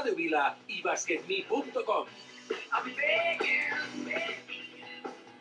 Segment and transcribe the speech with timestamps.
[0.00, 2.06] Radio Vila y basketme.com.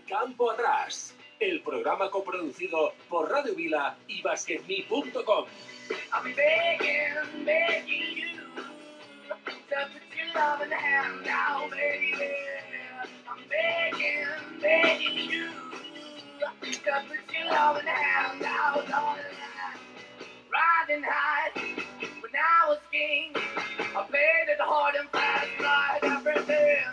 [0.05, 4.21] Campo Atrás, el programa coproducido por Radio Vila y
[18.91, 19.23] darling.
[20.51, 21.78] Riding high
[22.69, 26.85] was king, I paid it hard and fast, like everything.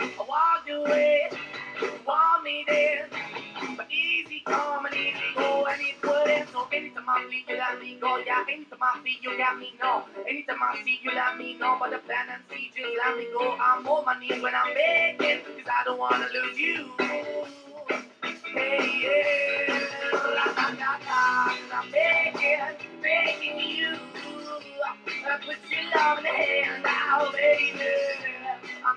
[0.00, 1.28] I walked away,
[1.82, 3.10] you want me then,
[3.76, 6.48] but easy come and easy go, and it wouldn't.
[6.48, 8.42] So anytime I feel you let me go, yeah.
[8.48, 10.04] Anytime I feel you let me know.
[10.26, 11.76] Anytime I see you let me know.
[11.78, 13.52] But the plan and see just let me go.
[13.60, 16.88] I'm on my knees when I'm begging, cause I don't wanna lose you.
[18.54, 19.78] Hey, yeah.
[20.24, 21.54] La, la, la, la.
[21.74, 24.37] I'm begging, begging you.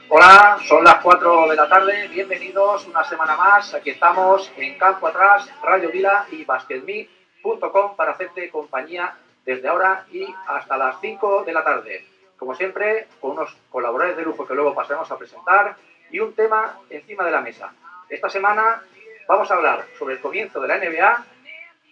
[0.10, 3.74] Hola, son las 4 de la tarde, bienvenidos una semana más.
[3.74, 9.16] Aquí estamos en Campo Atrás, Radio Vila y basketme.com para hacerte compañía
[9.46, 12.06] desde ahora y hasta las 5 de la tarde.
[12.38, 15.76] Como siempre, con unos colaboradores de lujo que luego pasaremos a presentar
[16.12, 17.74] y un tema encima de la mesa.
[18.10, 18.84] Esta semana
[19.28, 21.26] vamos a hablar sobre el comienzo de la NBA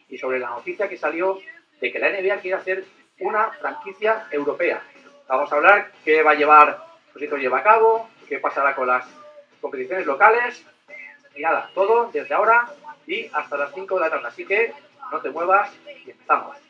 [0.09, 1.39] y sobre la noticia que salió
[1.79, 2.85] de que la NBA quiere hacer
[3.19, 4.81] una franquicia europea.
[5.27, 8.87] Vamos a hablar qué va a llevar, pues esto lleva a cabo, qué pasará con
[8.87, 9.05] las
[9.61, 10.65] competiciones locales
[11.35, 12.67] y nada, todo desde ahora
[13.05, 14.27] y hasta las 5 de la tarde.
[14.27, 14.73] Así que
[15.11, 15.71] no te muevas
[16.05, 16.68] y empezamos.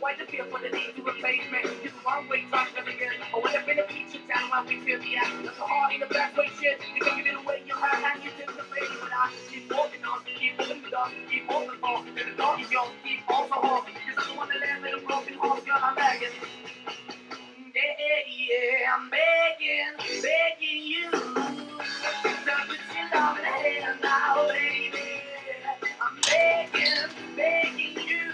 [0.00, 1.60] Why the feel for the need to replace me?
[1.82, 3.12] This is one way talk never again.
[3.34, 5.30] I went up in the feature town where we feel me at.
[5.44, 6.80] That's a hard in the best way shit.
[6.94, 8.88] You take it away, you have and you take the pain.
[9.00, 12.08] But I keep walking on, keep moving the dog, keep moving on.
[12.08, 13.84] And the dog is yours, keep also home.
[13.84, 16.30] Cause I'm the one that live in a broken home, girl, I'm begging.
[17.74, 17.82] Yeah,
[18.26, 21.10] yeah, I'm begging, begging you.
[21.10, 25.02] To put your love in the hand now, baby.
[26.00, 28.32] I'm begging, begging you.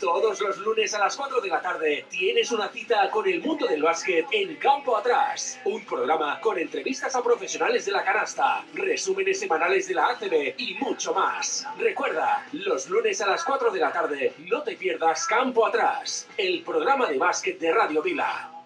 [0.00, 3.66] Todos los lunes a las 4 de la tarde tienes una cita con el mundo
[3.66, 5.58] del básquet en Campo Atrás.
[5.64, 10.74] Un programa con entrevistas a profesionales de la canasta, resúmenes semanales de la ACB y
[10.74, 11.66] mucho más.
[11.78, 16.62] Recuerda, los lunes a las 4 de la tarde no te pierdas Campo Atrás, el
[16.62, 18.59] programa de básquet de Radio Vila.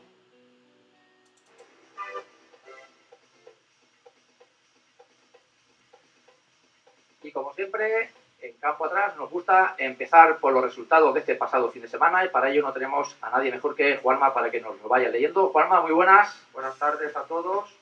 [7.77, 11.89] Siempre, en Campo Atrás nos gusta empezar por los resultados de este pasado fin de
[11.89, 14.89] semana y para ello no tenemos a nadie mejor que Juanma para que nos lo
[14.89, 15.49] vaya leyendo.
[15.49, 16.47] Juanma, muy buenas.
[16.53, 17.75] Buenas tardes a todos.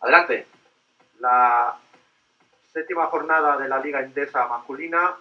[0.00, 0.46] Adelante.
[1.18, 1.76] La
[2.72, 5.16] séptima jornada de la Liga Endesa masculina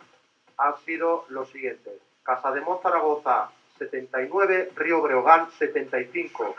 [0.57, 1.91] ha sido lo siguiente.
[2.24, 3.50] Casademón Zaragoza
[3.80, 6.56] 79, Río Breogán 75,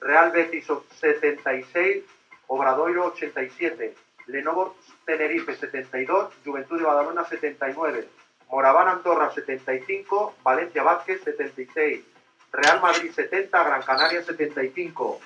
[0.00, 0.66] Real Betis
[1.00, 2.04] 76,
[2.48, 3.94] Obradoiro 87,
[4.26, 8.08] Lenovo Tenerife 72, Juventud de Badalona 79,
[8.50, 12.04] Moraván Andorra 75, Valencia Vázquez 76,
[12.52, 15.20] Real Madrid 70, Gran Canaria 75,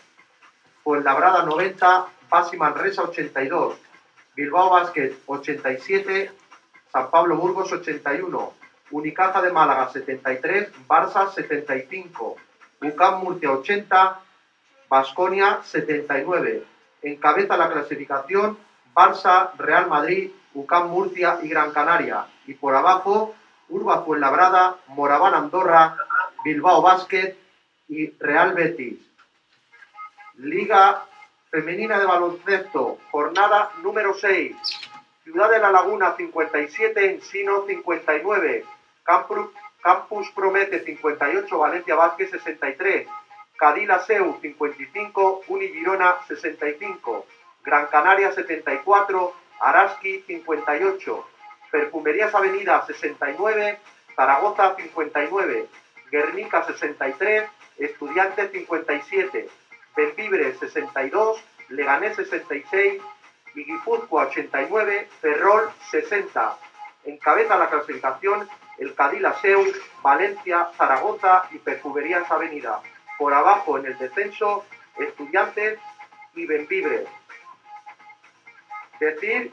[0.85, 3.79] Fuenlabrada 90, Pasi Manresa 82,
[4.35, 6.31] Bilbao Basket 87,
[6.93, 8.53] San Pablo Burgos 81,
[8.91, 12.37] Unicaja de Málaga 73, Barça 75,
[12.83, 14.21] UCAM Murcia 80,
[14.89, 16.65] Basconia 79.
[17.03, 18.57] Encabeza la clasificación
[18.97, 22.25] Barça, Real Madrid, UCAM Murcia y Gran Canaria.
[22.47, 23.35] Y por abajo,
[23.69, 25.99] Urba Fuenlabrada, Moraván Andorra,
[26.43, 27.37] Bilbao Basket
[27.89, 28.99] y Real Betis.
[30.37, 31.05] Liga
[31.51, 34.57] Femenina de Baloncesto, jornada número 6.
[35.25, 38.65] Ciudad de la Laguna 57, Ensino 59,
[39.03, 39.51] Campus,
[39.83, 43.07] Campus Promete 58, Valencia Vázquez 63,
[43.59, 47.27] Cadila Seu 55, Unigirona 65,
[47.67, 51.27] Gran Canaria 74, Araski 58,
[51.73, 53.81] Perfumerías Avenida 69,
[54.15, 55.67] Zaragoza 59,
[56.13, 59.49] Guernica 63, Estudiantes 57,
[59.97, 63.03] Benvibre 62, Leganés 66
[63.57, 66.57] y Guipúzcoa 89, Ferrol 60.
[67.05, 68.49] Encabeza la clasificación
[68.79, 69.65] el Cadila Seu,
[70.03, 72.81] Valencia, Zaragoza y Perfumerías Avenida.
[73.19, 74.65] Por abajo en el descenso,
[74.99, 75.81] Estudiantes
[76.35, 77.07] y Benvibre.
[79.01, 79.53] Decir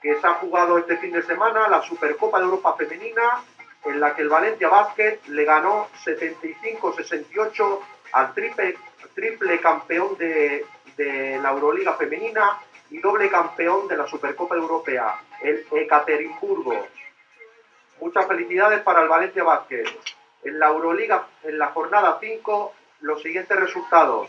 [0.00, 3.42] que se ha jugado este fin de semana la Supercopa de Europa Femenina,
[3.84, 7.80] en la que el Valencia Basket le ganó 75-68
[8.12, 8.76] al triple,
[9.14, 10.64] triple campeón de,
[10.96, 12.58] de la Euroliga Femenina
[12.90, 16.86] y doble campeón de la Supercopa Europea, el Ekaterimburgo.
[18.00, 19.84] Muchas felicidades para el Valencia Basket.
[20.44, 24.28] En la Euroliga, en la jornada 5, los siguientes resultados.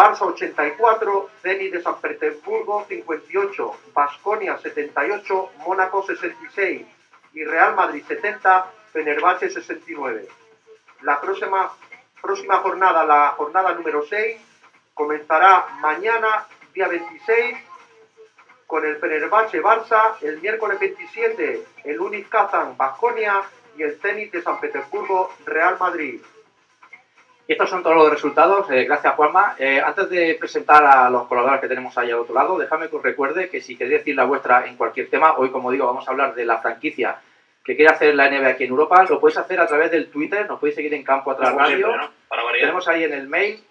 [0.00, 6.86] Barça 84, Zenit de San Petersburgo 58, Basconia 78, Mónaco 66
[7.34, 10.26] y Real Madrid 70, Fenerbahce 69.
[11.02, 11.70] La próxima,
[12.18, 14.40] próxima jornada, la jornada número 6,
[14.94, 17.58] comenzará mañana, día 26,
[18.66, 23.42] con el Fenerbahce Barça, el miércoles 27, el Unic Kazan Basconia
[23.76, 26.22] y el Zenit de San Petersburgo Real Madrid.
[27.50, 28.70] Y estos son todos los resultados.
[28.70, 29.56] Eh, gracias, Juanma.
[29.58, 32.94] Eh, antes de presentar a los colaboradores que tenemos ahí al otro lado, déjame que
[32.94, 36.06] os recuerde que si queréis decir la vuestra en cualquier tema, hoy, como digo, vamos
[36.06, 37.16] a hablar de la franquicia
[37.64, 39.04] que quiere hacer la NBA aquí en Europa.
[39.08, 41.88] Lo podéis hacer a través del Twitter, nos podéis seguir en Campo Atrás Radio.
[41.88, 42.10] siempre, ¿no?
[42.28, 42.60] Para variar.
[42.60, 43.64] Tenemos ahí en el mail,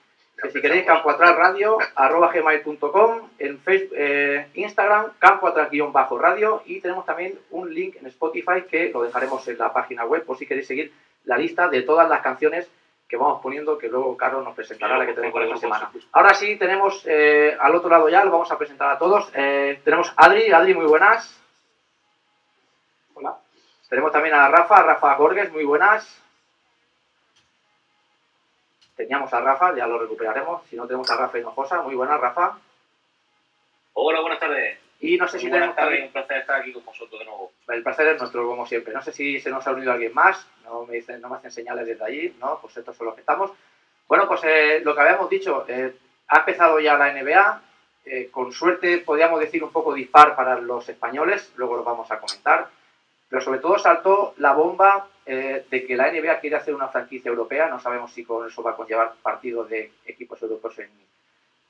[0.44, 5.94] que si queréis, Campo Atrás Radio, arroba gmail.com, en Facebook, eh, Instagram, Campo Atrás guion
[5.94, 10.04] bajo radio, y tenemos también un link en Spotify que lo dejaremos en la página
[10.04, 10.92] web por si queréis seguir
[11.24, 12.70] la lista de todas las canciones
[13.10, 15.92] que vamos poniendo, que luego Carlos nos presentará la que tenemos por esta semana.
[16.12, 19.32] Ahora sí, tenemos eh, al otro lado ya, lo vamos a presentar a todos.
[19.34, 21.36] Eh, tenemos Adri, Adri, muy buenas.
[23.16, 23.36] Hola.
[23.90, 26.22] Tenemos también a Rafa, Rafa Gorges, muy buenas.
[28.96, 30.64] Teníamos a Rafa, ya lo recuperaremos.
[30.68, 32.60] Si no, tenemos a Rafa Hinojosa, muy buenas, Rafa.
[33.94, 34.79] Hola, buenas tardes.
[35.00, 37.26] Y no sé si Muy buenas tenemos tardes, un placer estar aquí con vosotros de
[37.26, 37.52] nuevo.
[37.70, 38.94] el placer es nuestro, como siempre.
[38.94, 41.52] No sé si se nos ha unido alguien más, no me, dicen, no me hacen
[41.52, 42.60] señales desde allí, ¿no?
[42.62, 43.52] Pues estos son los que estamos.
[44.08, 45.96] Bueno, pues eh, lo que habíamos dicho, eh,
[46.28, 47.62] ha empezado ya la NBA,
[48.06, 52.20] eh, con suerte podríamos decir un poco dispar para los españoles, luego lo vamos a
[52.20, 52.68] comentar,
[53.30, 57.30] pero sobre todo saltó la bomba eh, de que la NBA quiere hacer una franquicia
[57.30, 60.90] europea, no sabemos si con eso va a conllevar partidos de equipos europeos en,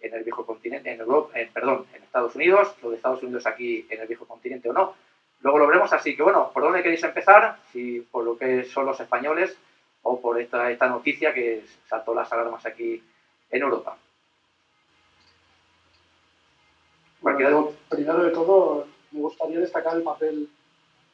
[0.01, 3.46] en el viejo continente, en Europa, en- perdón, en Estados Unidos, lo de Estados Unidos
[3.48, 4.94] aquí en el viejo continente o no.
[5.42, 7.60] Luego lo veremos, así que bueno, ¿por dónde queréis empezar?
[7.72, 9.57] Si por lo que son los españoles
[10.04, 13.01] o por esta, esta noticia que saltó las alarmas aquí
[13.51, 13.98] en Europa.
[17.22, 20.50] Bueno, Cualquiera- yo, primero de todo, me gustaría destacar el papel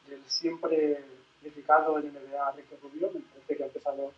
[0.08, 1.04] del siempre
[1.42, 3.12] criticado en NBA Ricky Rubio.
[3.14, 4.12] Me parece que ha empezado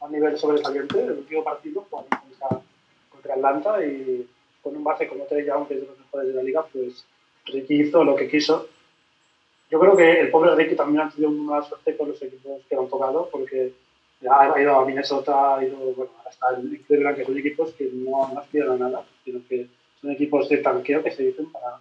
[0.00, 1.02] a un nivel sobresaliente.
[1.02, 2.60] El último partido jugando contra,
[3.20, 4.26] contra Atlanta y
[4.62, 7.04] con un base como Trey Young, que es de los mejores de la liga, pues
[7.46, 8.68] Ricky hizo lo que quiso.
[9.70, 12.74] Yo creo que el pobre Ricky también ha tenido una suerte con los equipos que
[12.74, 13.72] le han tocado, porque
[14.28, 18.28] ha ido a Minnesota, ha ido bueno, hasta el Cleveland, que son equipos que no,
[18.32, 19.68] no aspiran a nada, sino que
[20.00, 21.80] son equipos de tanqueo que se dicen para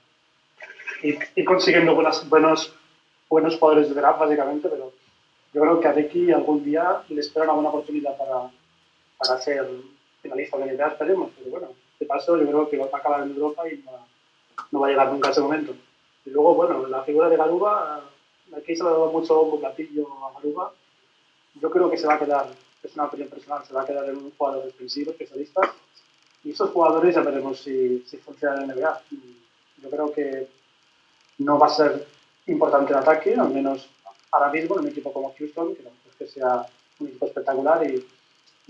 [1.03, 2.73] ir, ir consiguiendo buenas, buenos,
[3.27, 4.93] buenos jugadores de draft, básicamente, pero
[5.53, 8.51] yo creo que a Ricky algún día le espera una buena oportunidad para,
[9.17, 9.67] para ser
[10.21, 11.67] finalista de la NBA, esperemos, pero bueno,
[11.99, 13.91] de paso yo creo que va a acabar en Europa y no,
[14.71, 15.75] no va a llegar nunca a ese momento.
[16.25, 18.03] Y luego, bueno, la figura de Garuba,
[18.55, 20.73] aquí se le ha dado mucho bombo platillo a Garuba,
[21.55, 22.47] yo creo que se va a quedar,
[22.83, 25.73] es una opinión personal, se va a quedar en un jugador defensivo, especialista,
[26.43, 29.01] y esos jugadores ya veremos si, si funcionan en la NBA.
[29.83, 30.47] Yo creo que
[31.39, 32.07] no va a ser
[32.47, 33.89] importante el ataque, al menos
[34.31, 36.65] ahora mismo en un equipo como Houston, que no es que sea
[36.99, 38.05] un equipo espectacular y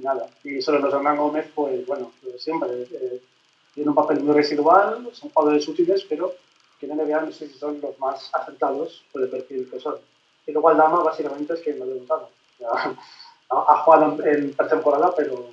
[0.02, 0.30] nada.
[0.44, 2.70] Y sobre los Hernán Gómez, pues bueno, siempre.
[2.92, 3.22] eh,
[3.74, 6.34] tiene un papel muy residual, son jugadores útiles, pero
[6.80, 9.96] que en NBA no sé si son los más acertados por el perfil que son.
[10.48, 12.02] Y luego Aldama básicamente es que no lo he.
[12.60, 12.70] Ya,
[13.52, 15.50] ha, jugado en, pretemporada, pero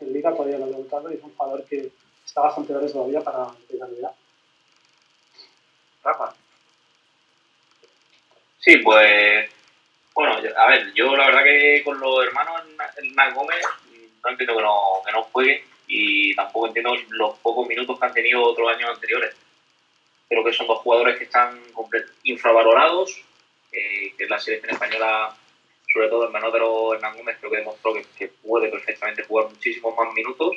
[0.00, 1.92] en Liga todavía no lo he debutado y es un jugador que
[2.24, 3.46] está bastante verde todavía para
[3.78, 4.12] la Liga.
[6.02, 6.34] Rafa.
[8.58, 9.59] Sí, pues.
[10.20, 12.60] Bueno, a ver, yo la verdad que con los hermanos
[12.98, 13.64] Hernán Gómez
[14.22, 18.12] no entiendo que no, que no jueguen y tampoco entiendo los pocos minutos que han
[18.12, 19.34] tenido otros años anteriores.
[20.28, 21.58] Creo que son dos jugadores que están
[22.24, 23.18] infravalorados,
[23.72, 25.34] eh, que la selección española,
[25.90, 29.22] sobre todo el menor de los Hernán Gómez, creo que demostró que, que puede perfectamente
[29.22, 30.54] jugar muchísimos más minutos.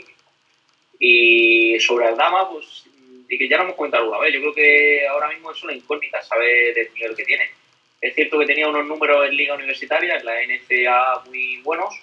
[0.99, 2.83] Y sobre Aldama, pues,
[3.29, 5.71] y que ya lo hemos comentado alguna vez, yo creo que ahora mismo es una
[5.71, 7.62] incógnita saber del nivel que tiene.
[8.03, 11.95] Es cierto que tenía unos números en liga universitaria, en la NCA muy buenos,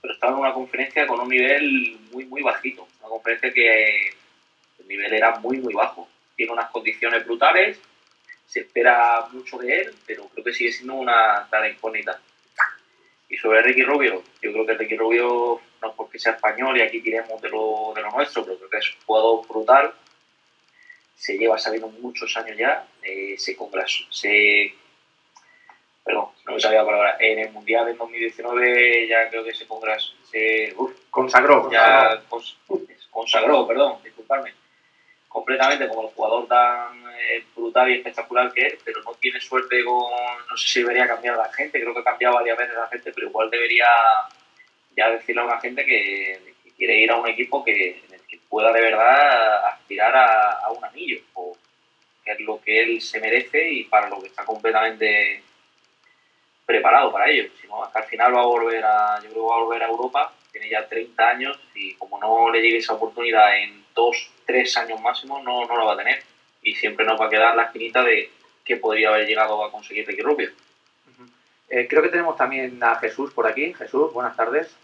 [0.00, 2.88] pero estaba en una conferencia con un nivel muy, muy bajito.
[3.00, 4.14] Una conferencia que
[4.78, 6.08] el nivel era muy, muy bajo.
[6.34, 7.78] Tiene unas condiciones brutales,
[8.46, 12.18] se espera mucho de él, pero creo que sigue siendo una clara incógnita.
[13.28, 16.80] Y sobre Ricky Rubio, yo creo que Ricky Rubio, no es porque sea español y
[16.80, 19.92] aquí tiremos de lo, de lo nuestro, pero creo que es un jugador brutal.
[21.14, 23.54] Se lleva sabiendo muchos años ya, eh, se,
[24.10, 24.74] se
[26.04, 29.66] perdón, no me sabía la palabra, en el Mundial en 2019 ya creo que se,
[29.66, 31.70] congras, se uf, Consagró.
[31.70, 32.56] ya cons-
[33.10, 34.52] consagró, perdón, disculpadme,
[35.28, 39.84] completamente como el jugador tan eh, brutal y espectacular que es, pero no tiene suerte
[39.84, 40.10] con,
[40.50, 43.12] no sé si debería cambiar la gente, creo que ha cambiado varias veces la gente,
[43.12, 43.86] pero igual debería
[44.96, 48.20] ya decirle a una gente que, que quiere ir a un equipo que, en el
[48.26, 51.56] que pueda de verdad aspirar a, a un anillo, o
[52.24, 55.42] que es lo que él se merece y para lo que está completamente
[56.72, 57.50] preparado para ello.
[57.60, 59.82] Si no, hasta al final va a volver a, yo creo que va a volver
[59.82, 64.30] a Europa, tiene ya 30 años y como no le llegue esa oportunidad en dos,
[64.46, 66.22] tres años máximo, no, no la va a tener.
[66.62, 68.30] Y siempre nos va a quedar la esquinita de
[68.64, 70.50] que podría haber llegado a conseguir Ricky Rubio.
[71.68, 73.72] Eh, creo que tenemos también a Jesús por aquí.
[73.74, 74.74] Jesús, buenas tardes.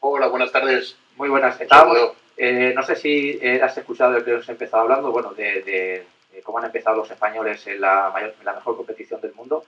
[0.00, 0.96] Hola, buenas tardes.
[1.16, 1.60] Muy buenas.
[1.60, 1.96] Estábamos,
[2.36, 5.62] eh, no sé si eh, has escuchado de que os he empezado hablando, bueno, de,
[5.62, 9.34] de- de cómo han empezado los españoles en la, mayor- en la mejor competición del
[9.34, 9.64] mundo.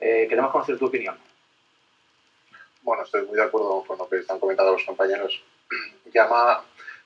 [0.00, 1.18] Eh, queremos conocer tu opinión.
[2.82, 5.42] Bueno, estoy muy de acuerdo con lo que están comentando los compañeros.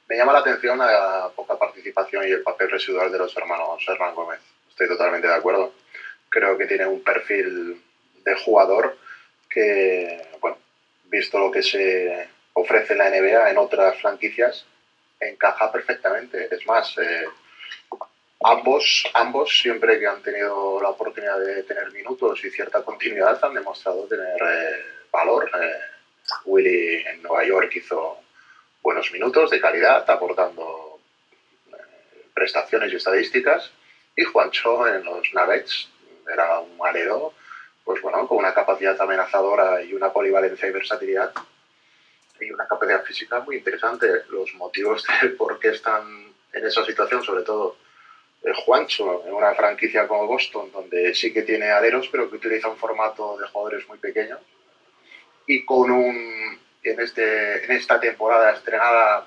[0.09, 4.15] Me llama la atención la poca participación y el papel residual de los hermanos Hernán
[4.15, 4.41] Gómez.
[4.69, 5.73] Estoy totalmente de acuerdo.
[6.29, 7.83] Creo que tiene un perfil
[8.25, 8.99] de jugador
[9.49, 10.59] que, bueno,
[11.05, 14.67] visto lo que se ofrece en la NBA en otras franquicias,
[15.21, 16.49] encaja perfectamente.
[16.51, 17.27] Es más, eh,
[18.45, 23.55] ambos, ambos, siempre que han tenido la oportunidad de tener minutos y cierta continuidad, han
[23.55, 25.51] demostrado tener eh, valor.
[25.55, 25.81] Eh,
[26.45, 28.19] Willy en Nueva York hizo
[28.83, 31.01] buenos minutos de calidad, aportando
[31.73, 33.71] eh, prestaciones y estadísticas.
[34.17, 35.89] Y Juancho en los Nuggets
[36.33, 37.35] era un alero,
[37.85, 41.33] pues bueno, con una capacidad amenazadora y una polivalencia y versatilidad
[42.41, 44.07] y una capacidad física muy interesante.
[44.29, 47.77] Los motivos de por qué están en esa situación, sobre todo
[48.65, 52.77] Juancho, en una franquicia como Boston, donde sí que tiene aleros, pero que utiliza un
[52.77, 54.39] formato de jugadores muy pequeño,
[55.47, 59.27] y con un, en, este, en esta temporada estrenada,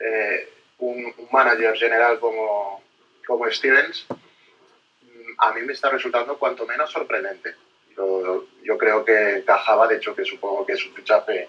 [0.00, 0.48] eh,
[0.78, 2.82] un, un manager general como,
[3.26, 7.54] como Stevens, mm, a mí me está resultando cuanto menos sorprendente.
[7.96, 11.48] Yo, yo creo que encajaba, de hecho que supongo que es un fichaje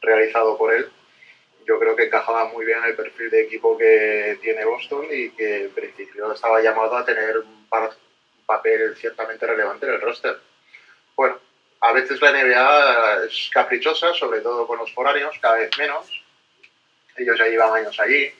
[0.00, 0.90] realizado por él,
[1.66, 5.30] yo creo que encajaba muy bien en el perfil de equipo que tiene Boston y
[5.30, 7.62] que en principio estaba llamado a tener un,
[8.44, 10.36] papel ciertamente relevante en el roster.
[11.16, 11.38] Bueno,
[11.80, 16.06] a veces la NBA es caprichosa, sobre todo con los foráneos, cada vez menos.
[17.16, 18.30] Ellos ya llevan años allí.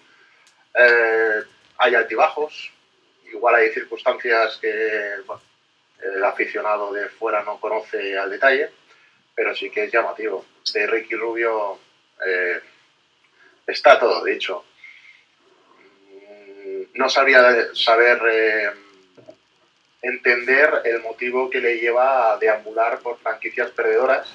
[0.75, 1.43] Eh,
[1.79, 2.73] hay altibajos.
[3.33, 5.15] Igual hay circunstancias que
[6.03, 8.71] el aficionado de fuera no conoce al detalle,
[9.35, 10.45] pero sí que es llamativo.
[10.75, 11.79] De Ricky Rubio
[12.27, 12.61] eh,
[13.67, 14.65] está todo dicho.
[16.11, 18.71] Mm, No sabría saber eh,
[20.03, 24.29] entender el motivo que le lleva a deambular por franquicias perdedoras,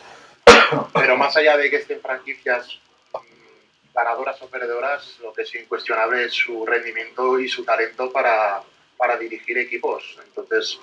[0.93, 2.79] pero más allá de que estén franquicias
[3.13, 8.61] mm, ganadoras o perdedoras, lo que es incuestionable es su rendimiento y su talento para,
[8.97, 10.17] para dirigir equipos.
[10.25, 10.79] Entonces,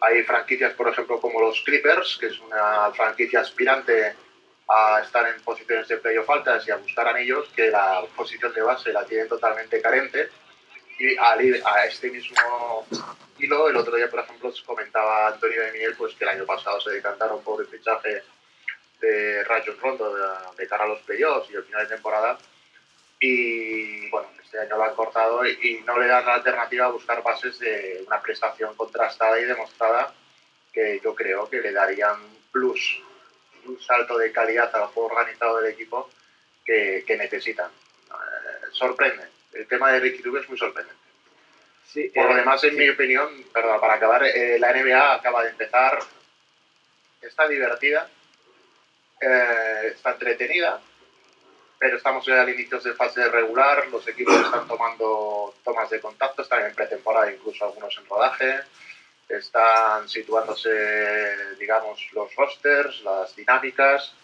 [0.00, 4.14] hay franquicias, por ejemplo, como los Clippers, que es una franquicia aspirante
[4.68, 8.62] a estar en posiciones de playoff altas y a buscar anillos, que la posición de
[8.62, 10.28] base la tienen totalmente carente.
[10.98, 12.86] Y al ir a este mismo
[13.38, 16.80] hilo, el otro día, por ejemplo, comentaba Antonio de Miguel pues, que el año pasado
[16.80, 18.22] se decantaron por el fichaje
[19.00, 20.14] de Rajon Rondo
[20.56, 22.38] de, cara a los playoffs y el final de temporada.
[23.18, 26.90] Y bueno, este año lo han cortado y, y no le dan la alternativa a
[26.90, 30.14] buscar bases de una prestación contrastada y demostrada
[30.72, 32.16] que yo creo que le darían
[32.50, 33.02] plus,
[33.66, 36.10] un salto de calidad al juego organizado del equipo
[36.64, 37.70] que, que necesitan.
[38.10, 39.28] Eh, sorprende.
[39.52, 41.00] El tema de Ricky Rubio es muy sorprendente.
[41.86, 42.76] Sí, Por lo eh, demás, en sí.
[42.76, 45.98] mi opinión, perdón, para acabar, eh, la NBA acaba de empezar,
[47.20, 48.08] está divertida,
[49.20, 50.80] está entretenida,
[51.78, 56.42] pero estamos ya al inicio de fase regular, los equipos están tomando tomas de contacto,
[56.42, 58.60] están en pretemporada, incluso algunos en rodaje,
[59.36, 64.14] están situándose, digamos, los rosters, las dinámicas,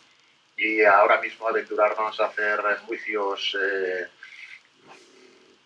[0.57, 4.07] y ahora mismo aventurarnos a hacer juicios eh,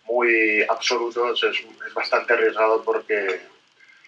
[0.05, 3.41] muy absolutos es, es bastante arriesgado porque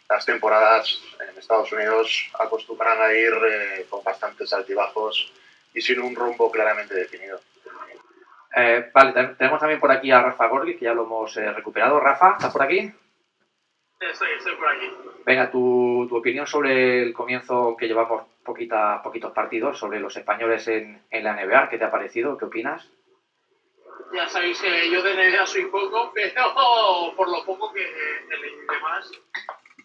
[0.10, 5.32] las temporadas en Estados Unidos acostumbran a ir eh, con bastantes altibajos
[5.74, 7.42] y sin un rumbo claramente definido.
[8.56, 11.51] Eh, vale, ten- tenemos también por aquí a Rafa Gorli, que ya lo hemos eh,
[11.51, 12.00] recuperado.
[12.00, 12.94] Rafa, ¿estás por aquí?
[14.00, 14.90] Estoy, estoy por aquí.
[15.25, 20.68] Venga, tu, tu opinión sobre el comienzo que llevamos poquita, poquitos partidos, sobre los españoles
[20.68, 22.38] en, en la NBA, ¿qué te ha parecido?
[22.38, 22.92] ¿Qué opinas?
[24.14, 26.54] Ya sabéis que yo de NBA soy poco, pero
[27.16, 29.12] por lo poco que y demás,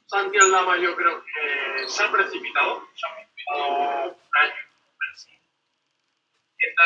[0.07, 4.71] Santi Aldama yo creo que se ha precipitado, se ha precipitado un año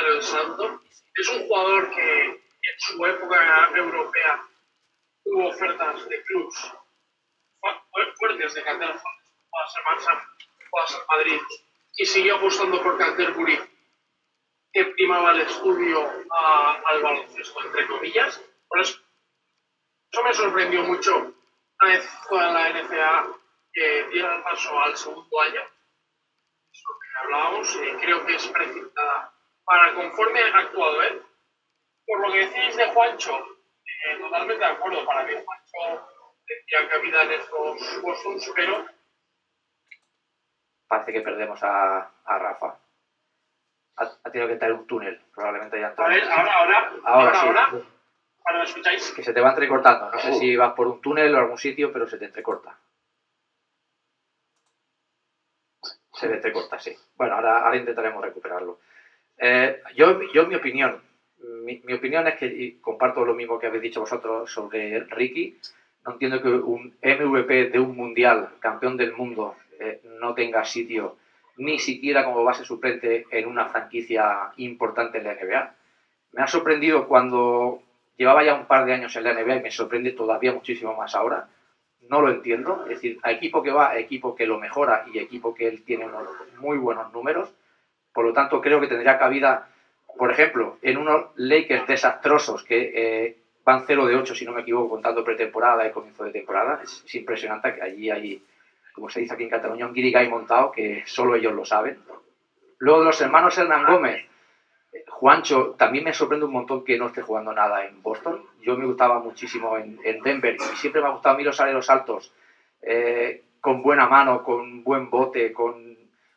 [0.09, 0.81] el salto.
[1.16, 4.43] Es un jugador que en su época europea
[5.25, 6.73] hubo ofertas de clubs
[8.18, 9.00] fuertes de Canterbury,
[9.50, 9.83] pueda ser
[10.88, 11.40] ser Madrid,
[11.97, 13.59] y siguió apostando por Canterbury,
[14.73, 18.40] que primaba el estudio a- al baloncesto, entre comillas.
[18.68, 18.99] Por eso,
[20.12, 23.26] eso me sorprendió mucho una vez toda la NCA
[23.73, 25.61] que diera el paso al segundo año.
[26.73, 29.33] Es lo que hablábamos, eh, creo que es precipitada.
[29.64, 31.23] Para conforme ha actuado, ¿eh?
[32.06, 35.04] Por lo que decís de Juancho, eh, totalmente de acuerdo.
[35.06, 36.09] Para mí, Juancho
[36.46, 38.84] tendría cabida en estos Bostons, pero
[40.86, 42.78] Parece que perdemos a, a Rafa.
[43.96, 47.04] Ha, ha tenido que entrar en un túnel, probablemente ya a ver, ahora, ahora, Ahora
[47.04, 47.46] ahora, sí.
[47.46, 47.84] ahora,
[48.44, 49.12] ahora me escucháis.
[49.12, 50.10] Que se te va entrecortando.
[50.10, 52.78] No sé si vas por un túnel o algún sitio, pero se te entrecorta.
[56.12, 56.94] Se te entrecorta, sí.
[57.16, 58.78] Bueno, ahora, ahora intentaremos recuperarlo.
[59.38, 61.02] Eh, yo, yo, mi opinión,
[61.64, 65.58] mi, mi opinión es que, y comparto lo mismo que habéis dicho vosotros sobre Ricky,
[66.06, 71.16] no entiendo que un MVP de un mundial, campeón del mundo, eh, no tenga sitio
[71.56, 75.75] ni siquiera como base suplente en una franquicia importante en la NBA.
[76.32, 77.80] Me ha sorprendido cuando
[78.16, 81.14] llevaba ya un par de años en la NBA y me sorprende todavía muchísimo más
[81.14, 81.49] ahora.
[82.08, 82.82] No lo entiendo.
[82.84, 85.84] Es decir, a equipo que va, a equipo que lo mejora y equipo que él
[85.84, 87.52] tiene unos muy buenos números.
[88.12, 89.68] Por lo tanto, creo que tendría cabida,
[90.18, 94.61] por ejemplo, en unos Lakers desastrosos que eh, van 0 de 8, si no me
[94.61, 96.80] equivoco, contando pretemporada y comienzo de temporada.
[96.83, 98.42] Es, es impresionante que allí hay,
[98.92, 101.99] como se dice aquí en Cataluña, un guirigay montado que solo ellos lo saben.
[102.78, 104.26] Luego de los hermanos Hernán Gómez,
[105.09, 108.42] Juancho, también me sorprende un montón que no esté jugando nada en Boston.
[108.61, 111.61] Yo me gustaba muchísimo en, en Denver y siempre me ha gustado a mí los
[111.61, 112.33] aleros altos,
[112.83, 115.97] eh, con buena mano, con buen bote, con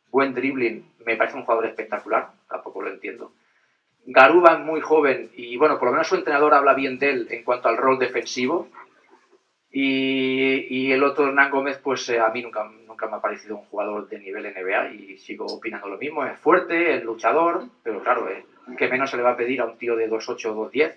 [0.09, 0.93] buen dribbling.
[1.05, 3.31] Me parece un jugador espectacular, tampoco lo entiendo.
[4.09, 7.43] Garuba muy joven y bueno, por lo menos su entrenador habla bien de él en
[7.43, 8.69] cuanto al rol defensivo.
[9.69, 13.65] Y, el otro Hernán Gómez, pues eh, a mí nunca, nunca me ha parecido un
[13.65, 16.25] jugador de nivel NBA y sigo opinando lo mismo.
[16.25, 18.45] Es fuerte, es luchador, pero claro, eh,
[18.77, 20.95] ¿qué menos se le va a pedir a un tío de 2'8 o 2'10?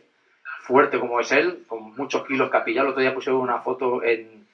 [0.62, 2.86] Fuerte como es él, con muchos kilos capillado.
[2.86, 4.46] El otro día puse una foto en,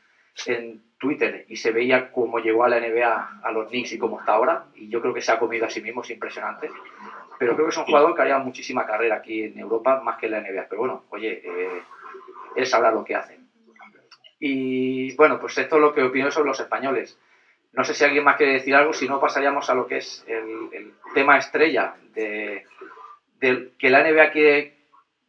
[0.46, 4.18] en Twitter y se veía cómo llegó a la NBA a los Knicks y cómo
[4.18, 4.64] está ahora.
[4.74, 6.70] Y yo creo que se ha comido a sí mismo, es impresionante.
[7.38, 10.26] Pero creo que es un jugador que haría muchísima carrera aquí en Europa más que
[10.26, 10.66] en la NBA.
[10.68, 11.82] Pero bueno, oye, eh,
[12.54, 13.38] él sabrá lo que hace.
[14.38, 17.18] Y bueno, pues esto es lo que opino sobre los españoles.
[17.72, 20.24] No sé si alguien más quiere decir algo, si no pasaríamos a lo que es
[20.26, 22.64] el, el tema estrella de,
[23.38, 24.76] de que la NBA quiere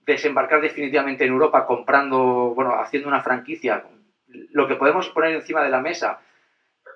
[0.06, 3.84] desembarcar definitivamente en Europa comprando, bueno, haciendo una franquicia.
[4.52, 6.22] Lo que podemos poner encima de la mesa,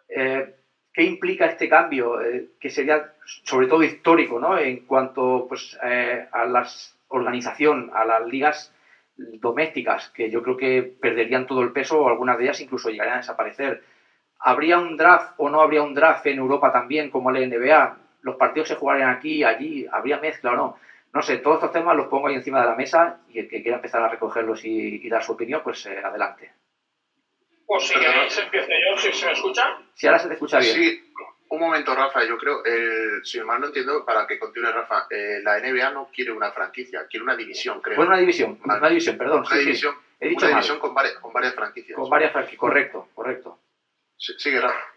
[0.07, 0.55] eh,
[0.93, 2.21] ¿qué implica este cambio?
[2.21, 4.57] Eh, que sería sobre todo histórico, ¿no?
[4.57, 6.65] En cuanto pues, eh, a la
[7.09, 8.73] organización, a las ligas
[9.15, 13.15] domésticas, que yo creo que perderían todo el peso o algunas de ellas incluso llegarían
[13.15, 13.83] a desaparecer.
[14.39, 17.97] ¿Habría un draft o no habría un draft en Europa también, como la NBA?
[18.21, 19.85] ¿Los partidos se jugarían aquí, allí?
[19.91, 20.77] ¿Habría mezcla o no?
[21.13, 23.61] No sé, todos estos temas los pongo ahí encima de la mesa y el que
[23.61, 26.51] quiera empezar a recogerlos y, dar su opinión, pues eh, adelante.
[27.71, 29.77] Pues si queréis empiezo yo, si se me escucha.
[29.93, 30.75] Si ahora se te escucha bien.
[30.75, 31.13] Sí,
[31.47, 32.25] un momento, Rafa.
[32.25, 36.09] Yo creo, eh, si mal no entiendo, para que continúe Rafa, eh, la NBA no
[36.13, 37.95] quiere una franquicia, quiere una división, creo.
[37.95, 38.79] Bueno, una división, Vale.
[38.79, 39.39] una división, perdón.
[39.39, 39.65] una sí, sí.
[39.67, 41.97] división, He dicho una división con, varias, con varias franquicias.
[41.97, 42.59] Con varias franquicias.
[42.59, 43.59] Correcto, correcto.
[44.17, 44.93] Sí, Sigue, Rafa.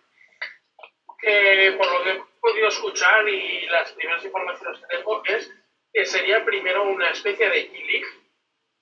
[1.20, 5.48] que por lo que he podido escuchar y las primeras informaciones que tengo es
[5.92, 8.06] que sería primero una especie de G-League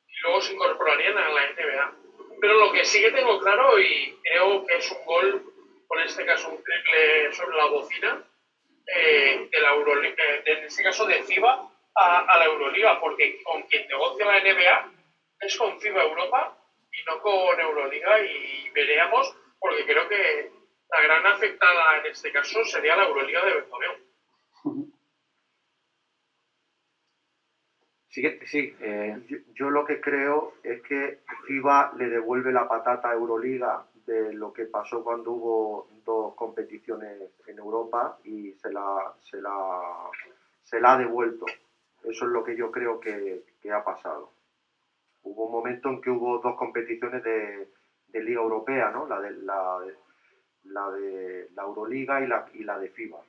[0.09, 2.02] y luego se incorporarían a la NBA.
[2.43, 5.45] Pero lo que sí que tengo claro y creo que es un gol,
[5.87, 8.21] por este caso un triple sobre la bocina,
[8.85, 13.63] eh, de la Euroliga, eh, en este caso de FIBA a, la Euroliga, porque con
[13.69, 14.91] quien negocia la NBA
[15.39, 16.59] es con FIBA Europa
[16.91, 20.51] y no con Euroliga y veríamos, porque creo que
[20.91, 24.92] la gran afectada en este caso sería la Euroliga de Bertomeu.
[28.13, 28.73] Sí, sí.
[28.81, 33.85] eh, Yo, yo lo que creo es que FIBA le devuelve la patata a Euroliga
[34.07, 40.11] de lo que pasó cuando hubo dos competiciones en Europa y se la, se la,
[40.63, 41.47] se la ha devuelto.
[42.05, 44.31] Eso es lo que yo creo que, que ha pasado.
[45.23, 47.69] Hubo un momento en que hubo dos competiciones de,
[48.09, 49.07] de Liga Europea, ¿no?
[49.07, 49.79] La de la,
[50.65, 53.21] la de la Euroliga y la, y la de FIBA.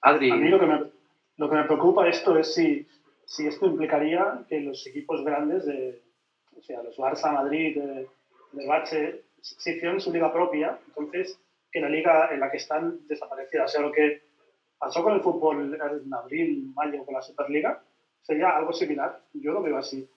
[0.00, 0.84] Adri, A mí lo que me,
[1.36, 2.86] lo que me preocupa esto es si,
[3.24, 6.02] si esto implicaría que los equipos grandes, de,
[6.56, 8.08] o sea, los Barça, Madrid, de,
[8.52, 11.38] de Bache, se hicieron su liga propia, entonces
[11.70, 13.64] que la liga en la que están desaparecida.
[13.64, 14.22] O sea, lo que
[14.78, 17.82] pasó con el fútbol en abril, mayo con la Superliga,
[18.22, 19.20] sería algo similar.
[19.34, 20.08] Yo lo veo así.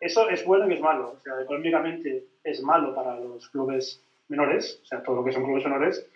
[0.00, 1.16] Eso es bueno y es malo.
[1.18, 5.44] O sea, económicamente es malo para los clubes menores, o sea, todo lo que son
[5.44, 6.06] clubes menores,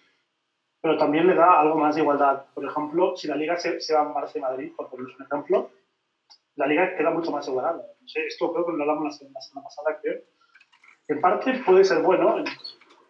[0.87, 2.45] pero también le da algo más de igualdad.
[2.55, 5.27] Por ejemplo, si la liga se, se va a Barça y Madrid, por poner un
[5.27, 5.71] ejemplo,
[6.55, 7.83] la liga queda mucho más igualada.
[8.01, 10.21] No sé, esto creo que lo hablamos la semana, pasada, creo.
[11.09, 12.37] En parte puede ser bueno,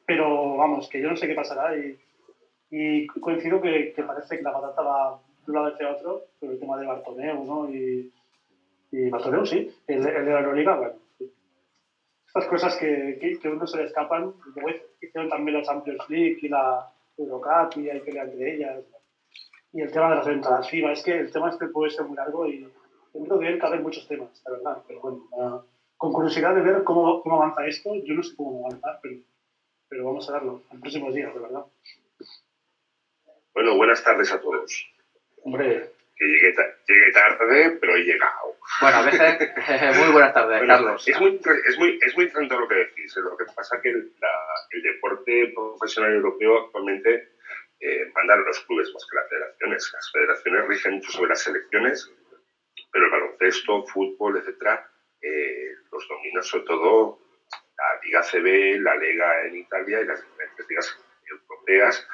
[0.06, 1.98] pero vamos, que yo no sé qué pasará y,
[2.70, 6.50] y coincido que, que parece que la patata va de un lado hacia otro, por
[6.50, 7.70] el tema de Bartomeu, ¿no?
[7.70, 8.10] Y,
[8.90, 10.94] y Bartomeu, sí, el, el de la Euroliga, bueno.
[12.26, 16.08] Estas cosas que, que, que uno se le escapan, y luego hicieron también la Champions
[16.08, 18.84] League y la Y hay pelea entre ellas.
[19.72, 22.16] Y el tema de las entradas FIBA, es que el tema este puede ser muy
[22.16, 22.66] largo y
[23.12, 24.82] dentro de él caben muchos temas, la verdad.
[24.86, 28.66] Pero bueno, con curiosidad de ver cómo, cómo avanza esto, yo no sé cómo va
[28.66, 29.20] a avanzar, pero,
[29.88, 31.64] pero vamos a verlo en próximos días, de verdad.
[33.54, 34.86] Bueno, buenas tardes a todos.
[35.42, 36.54] Hombre, Que llegué,
[36.88, 38.56] llegué tarde, pero he llegado.
[38.80, 39.38] Bueno, a veces,
[39.98, 41.06] muy buenas tardes, Bueno, Carlos.
[41.08, 43.16] Es muy, es muy, es muy interesante lo que decís.
[43.16, 43.20] ¿eh?
[43.20, 47.28] Lo que pasa que el, la- el deporte profesional europeo actualmente
[47.80, 49.90] eh, mandan los clubes más que las federaciones.
[49.92, 52.10] Las federaciones rigen mucho sobre las selecciones,
[52.90, 57.18] pero el baloncesto, fútbol, etcétera, eh, los domina sobre todo
[57.76, 60.98] la Liga CB, la Liga en Italia y las diferentes ligas
[61.30, 62.08] europeas,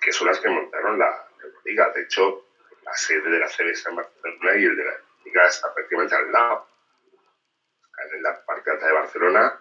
[0.00, 1.92] que son las que montaron la Euroliga.
[1.94, 2.46] De hecho,
[2.84, 6.32] la sede de la está en Barcelona y el de la Liga está prácticamente al
[6.32, 6.66] lado
[8.12, 9.60] en la parte alta de Barcelona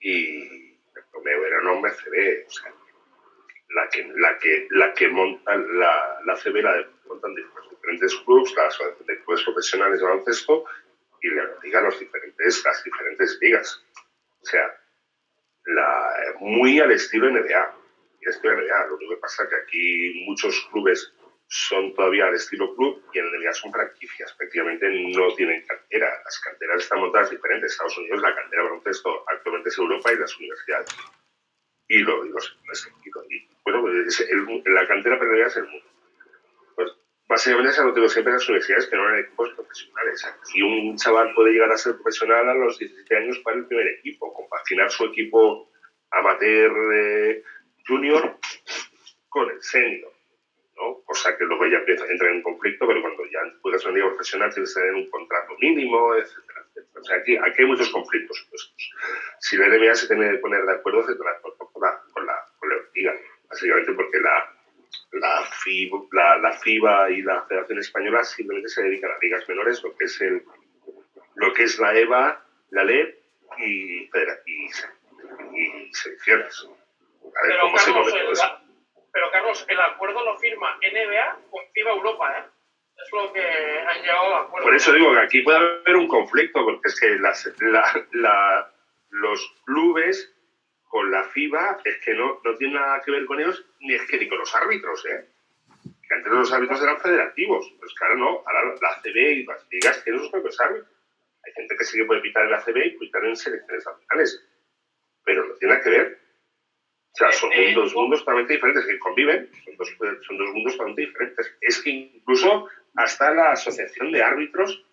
[0.00, 0.78] y
[1.12, 2.72] Romeo era un hombre CB, o sea,
[3.70, 8.66] la que, la que, la que monta la, la CB la montan diferentes clubes, la
[8.66, 10.64] asociación de clubes profesionales de baloncesto
[11.22, 13.84] y la liga los diferentes, las diferentes ligas.
[14.40, 14.74] O sea,
[15.66, 17.76] la, muy al estilo NBA.
[18.20, 18.86] Y estilo NBA.
[18.86, 21.12] Lo que pasa es que aquí muchos clubes
[21.52, 24.32] son todavía al estilo club y en NBA son franquicias.
[24.34, 26.08] Prácticamente no tienen cantera.
[26.24, 27.72] Las canteras están montadas diferentes.
[27.72, 30.88] Estados Unidos, la cantera baloncesto actualmente es Europa y las universidades.
[31.88, 32.30] Y, lo, y,
[33.64, 35.86] bueno, es el- la cantera previa es el mundo.
[36.76, 36.92] Pues
[37.28, 40.24] básicamente es lo digo siempre en las universidades que no eran equipos profesionales.
[40.26, 43.88] Aquí un chaval puede llegar a ser profesional a los 17 años para el primer
[43.88, 45.68] equipo, compaginar su equipo
[46.12, 47.42] amateur
[47.88, 48.38] junior
[49.28, 50.09] con el senior.
[50.80, 51.02] ¿No?
[51.04, 54.52] Cosa que luego ya empieza, entra en conflicto, pero cuando ya juegas en liga profesional
[54.52, 57.00] tienes que tener un contrato mínimo, etcétera, etcétera.
[57.00, 58.90] O sea, aquí, aquí hay muchos conflictos puestos.
[59.40, 62.44] Si la NBA se tiene que poner de acuerdo, de acuerdo con la, con la,
[62.58, 63.14] con la liga,
[63.48, 64.52] básicamente porque la,
[65.12, 69.82] la, FIB, la, la FIBA y la Federación Española simplemente se dedican a ligas menores,
[69.82, 70.42] lo que es, el,
[71.36, 73.18] lo que es la EVA, la LEP
[73.58, 74.02] y,
[74.46, 74.88] y, se-
[75.54, 76.66] y selecciones.
[76.66, 78.60] A ver Pero cómo se come todo eso.
[79.12, 82.44] Pero Carlos, el acuerdo lo firma NBA con FIBA Europa, ¿eh?
[83.02, 84.66] Es lo que han llegado al acuerdo.
[84.66, 88.70] Por eso digo que aquí puede haber un conflicto, porque es que las- la- la-
[89.10, 90.32] los clubes
[90.88, 94.06] con la FIBA es que no, no tienen nada que ver con ellos, ni es
[94.06, 95.26] que ni con los árbitros, ¿eh?
[96.06, 100.02] Que antes los árbitros eran federativos, pues claro, no, ahora la CB y las ligas
[100.04, 100.90] tienen sus propios árbitros.
[101.46, 104.46] Hay gente que sí que puede pitar en la CB y pitar en selecciones nacionales,
[105.24, 106.19] pero no tiene nada que ver.
[107.12, 109.88] O sea, son Eh, dos mundos totalmente diferentes que conviven, son dos,
[110.26, 111.52] son dos mundos totalmente diferentes.
[111.60, 114.84] Es que incluso hasta la asociación de árbitros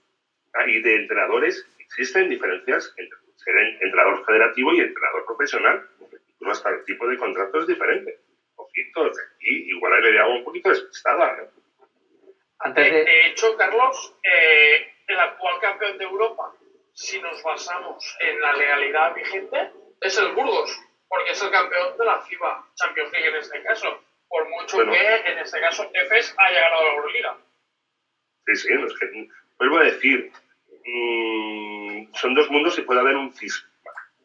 [0.68, 5.88] y de entrenadores existen diferencias entre ser en- entrenador federativo y entrenador profesional.
[6.02, 8.18] Incluso hasta el tipo de contrato es diferente.
[9.42, 11.38] Y igual ahí le daba un poquito despistada.
[11.42, 11.50] ¿eh?
[12.60, 13.06] Antes De, de...
[13.06, 16.54] de hecho, Carlos, eh, el actual campeón de Europa,
[16.94, 22.06] si nos basamos en la legalidad vigente, es el Burgos, porque es el campeón de
[22.06, 24.04] la FIBA Champions League en este caso.
[24.30, 24.92] Por mucho Bueno.
[24.92, 27.38] que en este caso EFES haya ganado la Euroliga.
[28.46, 30.32] Sí, sí, no es que, vuelvo a decir,
[30.86, 33.70] mm, son dos mundos y puede haber un cisma.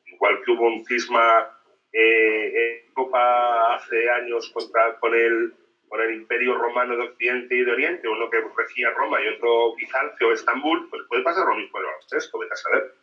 [0.06, 1.56] Igual que hubo un cisma
[1.92, 5.54] eh, en Copa hace años contra, con, el,
[5.88, 9.74] con el Imperio Romano de Occidente y de Oriente, uno que regía Roma y otro
[9.76, 12.94] Bizancio o Estambul, pues puede pasar lo mismo en el baloncesto, vete a saber.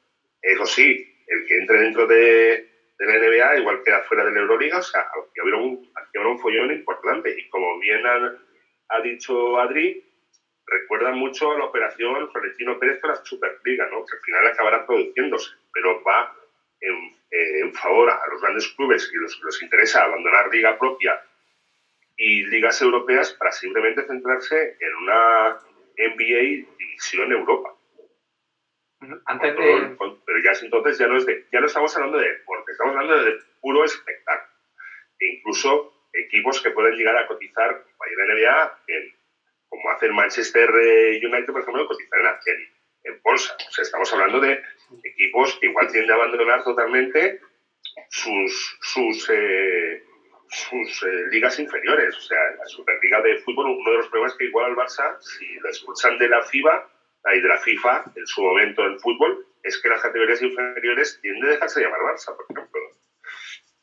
[0.41, 4.39] Eso sí, el que entre dentro de, de la NBA igual queda fuera de la
[4.41, 7.33] Euroliga, o sea, aquí habrá un, follón importante.
[7.37, 10.03] Y como bien ha, dicho Adri,
[10.65, 14.05] recuerda mucho a la operación Florentino Pérez con la Superliga, ¿no?
[14.05, 16.35] que al final acabará produciéndose, pero va
[16.81, 16.95] en,
[17.31, 21.21] eh, en favor a los grandes clubes y los que les interesa abandonar liga propia
[22.17, 25.57] y ligas europeas para simplemente centrarse en una
[25.97, 27.78] NBA división Europa.
[29.25, 29.95] Antes de...
[30.25, 32.95] pero ya es entonces ya no es de, ya no estamos hablando de deporte, estamos
[32.95, 34.53] hablando de puro espectáculo.
[35.19, 39.13] E incluso equipos que pueden llegar a cotizar, como en NBA, en-
[39.69, 43.55] como hace el Manchester eh, United, por ejemplo, cotizar en, en, en bolsa.
[43.67, 44.61] O sea, estamos hablando de
[45.03, 47.39] equipos que igual tienden a abandonar totalmente
[48.09, 50.03] sus, sus, eh,
[50.49, 52.17] sus eh, ligas inferiores.
[52.17, 55.17] O sea, en la Superliga de Fútbol, uno de los problemas que igual al Barça,
[55.21, 56.89] si lo expulsan de la FIBA,
[57.33, 61.45] y de la FIFA, en su momento en fútbol, es que las categorías inferiores tienden
[61.45, 62.81] a dejarse llamar Barça, por ejemplo.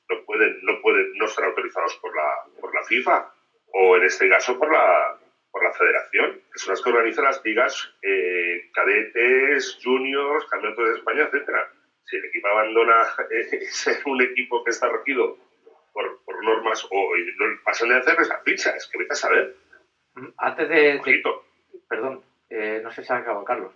[0.08, 3.32] No pueden, no pueden no estar autorizados por la, por la FIFA
[3.72, 5.18] o en este caso por la,
[5.50, 10.94] por la federación, que son las que organizan las ligas eh, cadetes, juniors, campeonatos de
[10.96, 11.70] España, etcétera.
[12.04, 12.94] Si el equipo abandona
[13.30, 15.36] eh, ser un equipo que está regido
[15.92, 17.10] por, por normas o
[17.64, 19.56] pasan de hacer esa ficha, es que vete a saber.
[20.38, 21.00] Antes de...
[21.04, 21.22] de-
[21.88, 23.72] perdón, eh, no sé si ha acabado Carlos.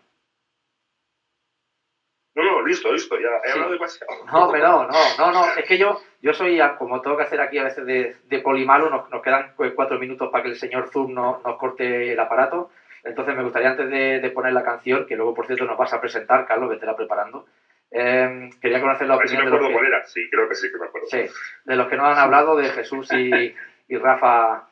[2.35, 3.52] No, no, listo, listo, ya he Sí.
[3.54, 4.24] hablado demasiado.
[4.26, 7.40] No, hombre, no, no, no, no, es que yo, yo soy, como tengo que hacer
[7.40, 10.54] aquí a veces de, de polimalo, nos, nos quedan cu- cuatro minutos para que el
[10.54, 12.68] señor Zoom no, nos corte el aparato,
[13.02, 15.92] entonces me gustaría antes de, de poner la canción, que luego por cierto nos vas
[15.92, 17.44] a presentar, Carlos, que te la preparando,
[17.90, 20.04] eh, quería conocer la A ver si me opinión de los, que, era.
[20.04, 21.09] Sí, creo que sí que me acuerdo.
[21.09, 21.24] sí,
[21.64, 23.52] de los que no han hablado, de Jesús y,
[23.88, 24.62] y Rafa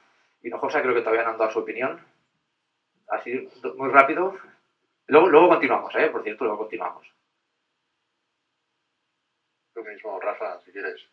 [0.42, 1.98] Hinojosa, creo que todavía no han dado su opinión,
[3.08, 4.36] así, muy rápido,
[5.06, 6.08] luego, luego continuamos, ¿eh?
[6.08, 7.06] por cierto, luego continuamos.
[9.74, 11.08] Tú mismo, Rafa, si quieres.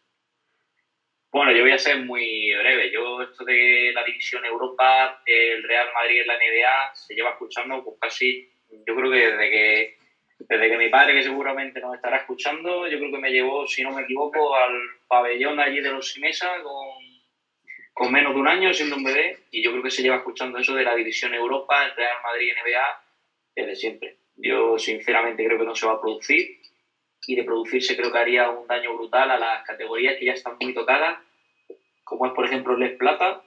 [1.31, 2.91] Bueno, yo voy a ser muy breve.
[2.91, 7.83] Yo esto de la división Europa, el Real Madrid en la NBA, se lleva escuchando
[7.83, 8.49] pues casi,
[8.87, 9.97] yo creo que desde que
[10.39, 13.83] desde que mi padre, que seguramente nos estará escuchando, yo creo que me llevó, si
[13.83, 17.04] no me equivoco, al pabellón allí de los Simesa con,
[17.95, 20.57] con menos de un año, siendo un bebé, y yo creo que se lleva escuchando
[20.57, 23.03] eso de la división Europa, el Real Madrid NBA,
[23.55, 24.17] desde siempre.
[24.35, 26.59] Yo sinceramente creo que no se va a producir
[27.25, 30.57] y de producirse creo que haría un daño brutal a las categorías que ya están
[30.59, 31.19] muy tocadas,
[32.03, 33.41] como es por ejemplo Les Plata,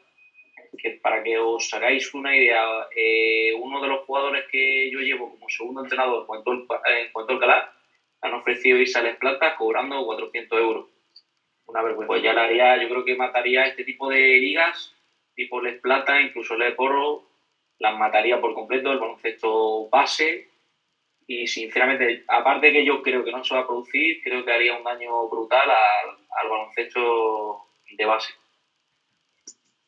[0.79, 5.31] que para que os hagáis una idea, eh, uno de los jugadores que yo llevo
[5.31, 6.53] como segundo entrenador en Puerto,
[6.87, 7.71] en Puerto Alcalá
[8.23, 10.98] han ofrecido irse a Les Plata cobrando 400 euros.
[11.69, 12.09] Una vergüenza.
[12.09, 14.93] Pues ya la haría, yo creo que mataría este tipo de ligas,
[15.35, 17.23] tipo Les Plata, incluso Les Porro,
[17.79, 20.49] las mataría por completo, el baloncesto base.
[21.27, 24.75] Y sinceramente, aparte que yo creo que no se va a producir, creo que haría
[24.75, 28.33] un daño brutal al, al baloncesto de base.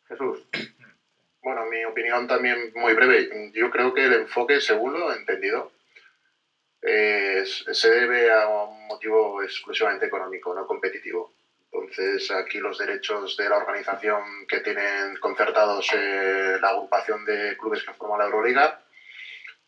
[0.09, 0.47] Jesús.
[1.43, 3.51] Bueno, mi opinión también muy breve.
[3.55, 5.73] Yo creo que el enfoque, según lo he entendido,
[6.83, 11.33] es- se debe a un motivo exclusivamente económico, no competitivo.
[11.73, 17.83] Entonces, aquí los derechos de la organización que tienen concertados eh, la agrupación de clubes
[17.85, 18.81] que forman la Euroliga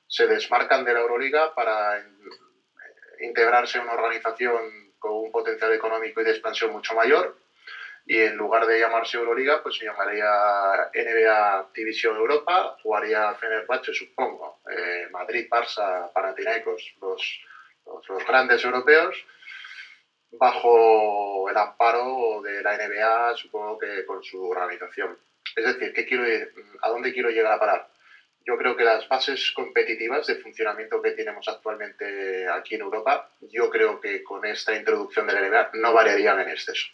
[0.09, 2.05] se desmarcan de la Euroliga para eh,
[3.21, 7.39] integrarse en una organización con un potencial económico y de expansión mucho mayor.
[8.05, 10.29] Y en lugar de llamarse Euroliga, pues se llamaría
[10.93, 17.41] NBA División Europa, jugaría Fenerbahce, supongo, eh, Madrid, Barça, Panathinaikos, los,
[17.87, 19.25] los, los grandes europeos,
[20.33, 25.17] bajo el amparo de la NBA, supongo que con su organización.
[25.55, 26.25] Es decir, ¿qué quiero,
[26.83, 27.89] ¿a dónde quiero llegar a parar?
[28.45, 33.71] Yo creo que las bases competitivas de funcionamiento que tenemos actualmente aquí en Europa, yo
[33.71, 36.87] creo que con esta introducción de la NBA no variarían en exceso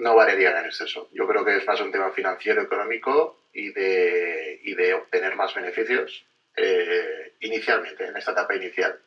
[0.00, 1.08] no variarían en exceso.
[1.12, 5.54] Yo creo que es más un tema financiero, económico y de, y de obtener más
[5.54, 6.24] beneficios
[6.56, 8.98] eh, inicialmente, en esta etapa inicial.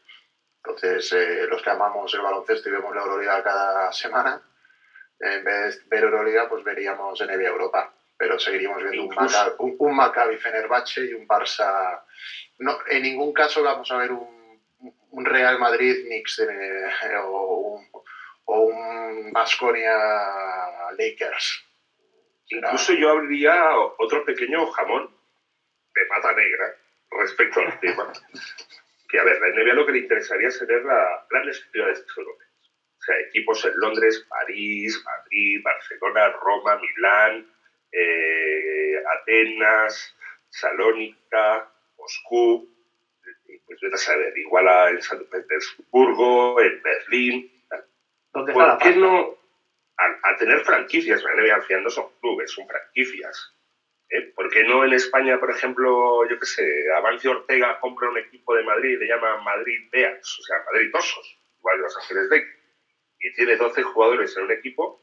[0.65, 4.41] Entonces, eh, los que amamos el baloncesto y vemos la Euroliga cada semana,
[5.19, 7.93] en vez de ver Euroliga, pues veríamos NBA Europa.
[8.15, 12.02] Pero seguiríamos viendo un Maccabi, un, un Maccabi Fenerbahce y un Barça.
[12.60, 14.62] No, en ningún caso vamos a ver un,
[15.10, 17.89] un Real Madrid Knicks de- o un,
[18.45, 19.97] o un Basconia
[20.97, 21.65] Lakers.
[22.47, 25.13] Incluso yo abriría otro pequeño jamón
[25.93, 26.73] de pata negra
[27.12, 28.13] respecto al tema.
[29.13, 32.49] Que, a ver, la NBA lo que le interesaría es tener las grandes ciudades europeas.
[32.97, 37.47] O sea, equipos en Londres, París, Madrid, Barcelona, Roma, Milán,
[37.91, 40.15] eh, Atenas,
[40.49, 42.67] Salónica, Moscú,
[43.67, 47.52] pues vete a saber, igual a- en San Petersburgo, en Berlín,
[48.34, 49.38] ¿Dónde está la ¿Por qué no?
[49.97, 53.52] Al, al tener franquicias, la NBA al final no son clubes, son franquicias.
[54.13, 54.32] ¿Eh?
[54.36, 58.56] ¿Por qué no en España, por ejemplo, yo qué sé, Amancio Ortega compra un equipo
[58.56, 62.60] de Madrid y le llama Madrid Bears, o sea, Madrid Osos, igual Los Ángeles Lakers,
[63.19, 65.02] y tiene 12 jugadores en un equipo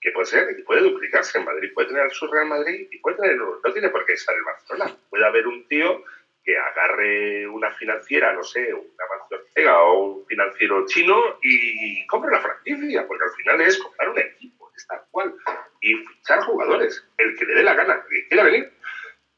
[0.00, 3.16] que puede ser, que puede duplicarse en Madrid, puede tener su Real Madrid y puede
[3.16, 4.96] tener, no tiene por qué estar en Barcelona.
[5.08, 6.02] Puede haber un tío
[6.44, 12.32] que agarre una financiera, no sé, una Amancio Ortega o un financiero chino y compre
[12.32, 15.34] la franquicia, porque al final es comprar un equipo, tal cual,
[15.80, 17.04] y fichar jugadores.
[17.18, 18.72] El que le dé la gana, el que quiera venir,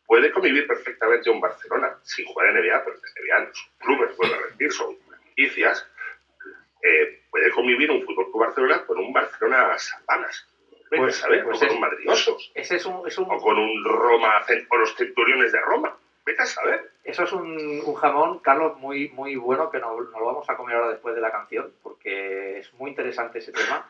[0.06, 1.96] puede convivir perfectamente en Barcelona.
[2.02, 5.86] sin jugar en NBA, pero en NBA son clubes, a repetir, son franquicias,
[6.82, 10.46] eh, puede convivir un Fútbol Club Barcelona con un Barcelona Sabanas.
[10.90, 13.38] Pues- a saber, pues o con es- un Madriosos, Ese es un, es un, o
[13.38, 15.96] con un Roma, o los Centuriones de Roma.
[16.26, 16.90] Vete a saber.
[17.04, 20.56] Eso es un, un jamón, Carlos, muy, muy bueno que nos, nos lo vamos a
[20.56, 23.86] comer ahora después de la canción, porque es muy interesante ese tema.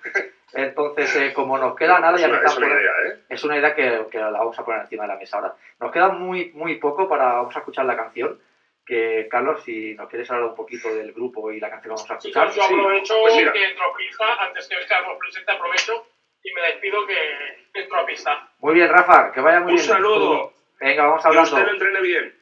[0.52, 3.20] Entonces, eh, como nos queda nada, es ya me una, es una idea, ¿eh?
[3.28, 5.54] es una idea que, que la vamos a poner encima de la mesa ahora.
[5.78, 8.40] Nos queda muy, muy poco para vamos a escuchar la canción.
[8.86, 12.10] Que Carlos, si nos quieres hablar un poquito del grupo y la canción que vamos
[12.10, 12.50] a escuchar.
[12.50, 12.74] Chicos, yo sí.
[12.74, 13.52] aprovecho Pues mira.
[13.52, 16.06] que entro a pista, antes que Carlos presente, aprovecho
[16.42, 18.48] y me despido que entro a pista.
[18.58, 19.88] Muy bien, Rafa, que vaya muy Un bien.
[19.88, 20.52] saludo.
[20.80, 21.50] Venga, vamos Que hablando.
[21.50, 22.38] usted lo entrene bien.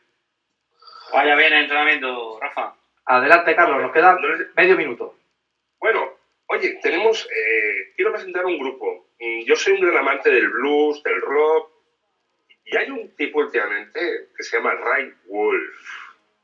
[1.12, 2.74] Vaya bien el entrenamiento, Rafa.
[3.04, 4.16] Adelante, Carlos, nos queda
[4.56, 5.16] medio minuto.
[5.78, 6.14] Bueno,
[6.46, 7.28] oye, tenemos.
[7.30, 9.08] eh, quiero presentar un grupo.
[9.20, 11.70] Mm, Yo soy un gran amante del blues, del rock.
[12.64, 15.78] Y hay un tipo últimamente que se llama Ray Wolf.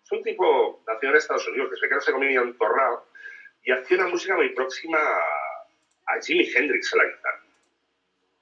[0.04, 3.06] Es un tipo nacido en Estados Unidos que se queda comía un torrado
[3.62, 7.42] y hacía una música muy próxima a, a Jimi Hendrix a la guitarra.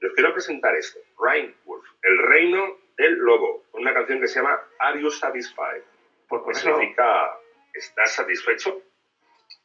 [0.00, 4.40] Les quiero presentar esto: Ray Wolf, El Reino del Lobo, con una canción que se
[4.40, 5.82] llama Are You Satisfied?
[6.28, 7.38] Pues Que eso, significa
[7.74, 8.80] ¿Estás satisfecho?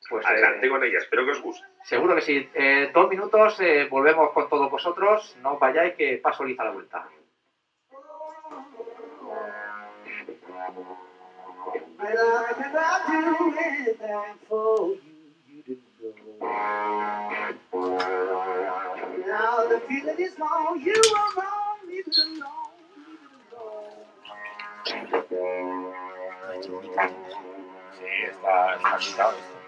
[0.10, 1.66] pues, eh, Adelante con ella, espero que os guste.
[1.86, 2.50] seguro que sí.
[2.54, 5.36] Eh, dos minutos, eh, volvemos con todos vosotros.
[5.42, 7.08] No os vayáis, que paso Liz a la vuelta.
[19.28, 21.71] Now the feeling is gone, you were wrong,
[25.12, 25.18] Sí,
[28.30, 29.61] está, está quitado esto.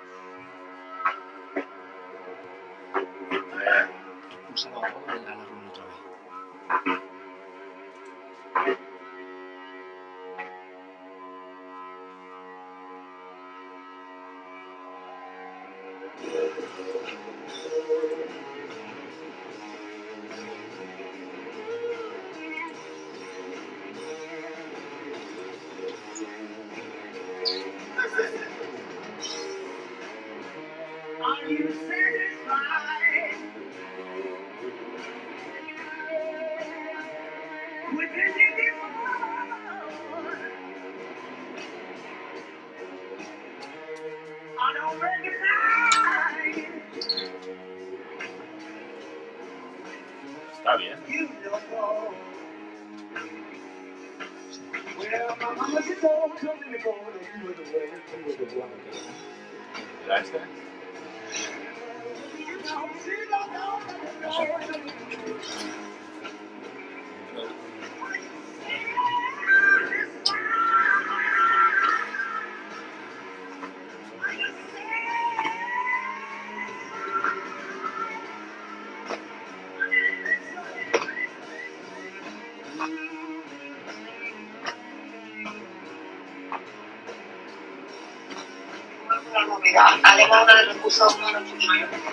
[90.34, 92.12] 当然，如果想买的话。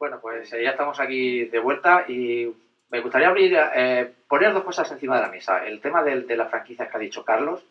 [0.00, 2.52] Bueno, pues eh, ya estamos aquí de vuelta y
[2.90, 5.64] me gustaría abrir, eh, poner dos cosas encima de la mesa.
[5.64, 7.66] El tema del- de, las franquicias que ha dicho Carlos,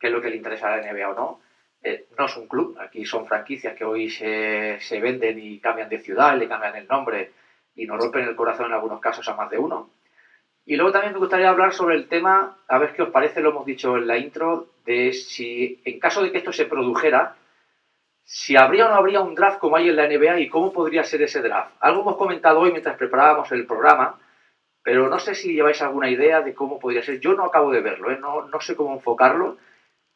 [0.00, 1.40] que es lo que le interesa a la NBA o no.
[1.82, 5.88] Eh, no es un club, aquí son franquicias que hoy se, se venden y cambian
[5.88, 7.32] de ciudad, le cambian el nombre
[7.74, 9.88] y nos rompen el corazón en algunos casos a más de uno.
[10.66, 13.50] Y luego también me gustaría hablar sobre el tema, a ver qué os parece, lo
[13.50, 17.34] hemos dicho en la intro, de si en caso de que esto se produjera,
[18.32, 21.02] si habría o no habría un draft como hay en la NBA y cómo podría
[21.02, 21.74] ser ese draft.
[21.80, 24.20] Algo hemos comentado hoy mientras preparábamos el programa,
[24.84, 27.18] pero no sé si lleváis alguna idea de cómo podría ser.
[27.18, 28.18] Yo no acabo de verlo, ¿eh?
[28.20, 29.58] no, no sé cómo enfocarlo.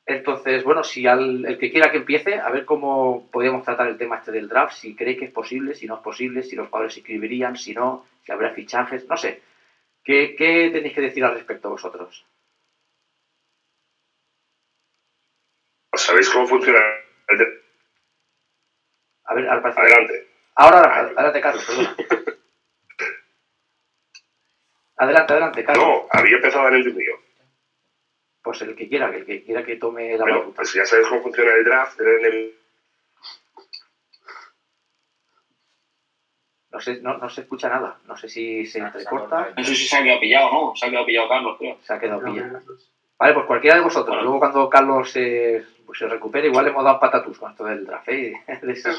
[0.06, 4.18] Entonces, bueno, si el que quiera que empiece, a ver cómo podríamos tratar el tema
[4.18, 6.94] este del draft, si cree que es posible, si no es posible, si los jugadores
[6.94, 9.42] se inscribirían, si no, si habrá fichajes, no sé.
[10.04, 12.24] ¿Qué, qué tenéis que decir al respecto vosotros?
[15.96, 16.78] ¿Sabéis cómo funciona
[19.34, 20.28] A ver, al parecer- Adelante.
[20.54, 21.96] Ahora, adelante, Carlos, perdona.
[24.96, 25.84] Adelante, adelante, Carlos.
[25.84, 27.14] No, había empezado en el mío.
[28.42, 31.22] Pues el que quiera, el que quiera que tome la Bueno, pues ya sabéis cómo
[31.22, 31.98] funciona el draft.
[36.70, 37.98] No se, no, no se escucha nada.
[38.04, 39.52] No sé si se entrecorta.
[39.56, 40.76] No sé si se ha quedado pillado, ¿no?
[40.76, 41.78] Se ha quedado pillado Carlos, creo.
[41.82, 42.60] Se ha quedado pillado.
[43.18, 44.22] Vale, pues cualquiera de vosotros.
[44.22, 47.86] Luego cuando Carlos se, pues se recupere, igual le hemos dado patatus con esto del
[47.86, 48.08] draft.
[48.08, 48.32] ¿eh?
[48.62, 48.90] De ese-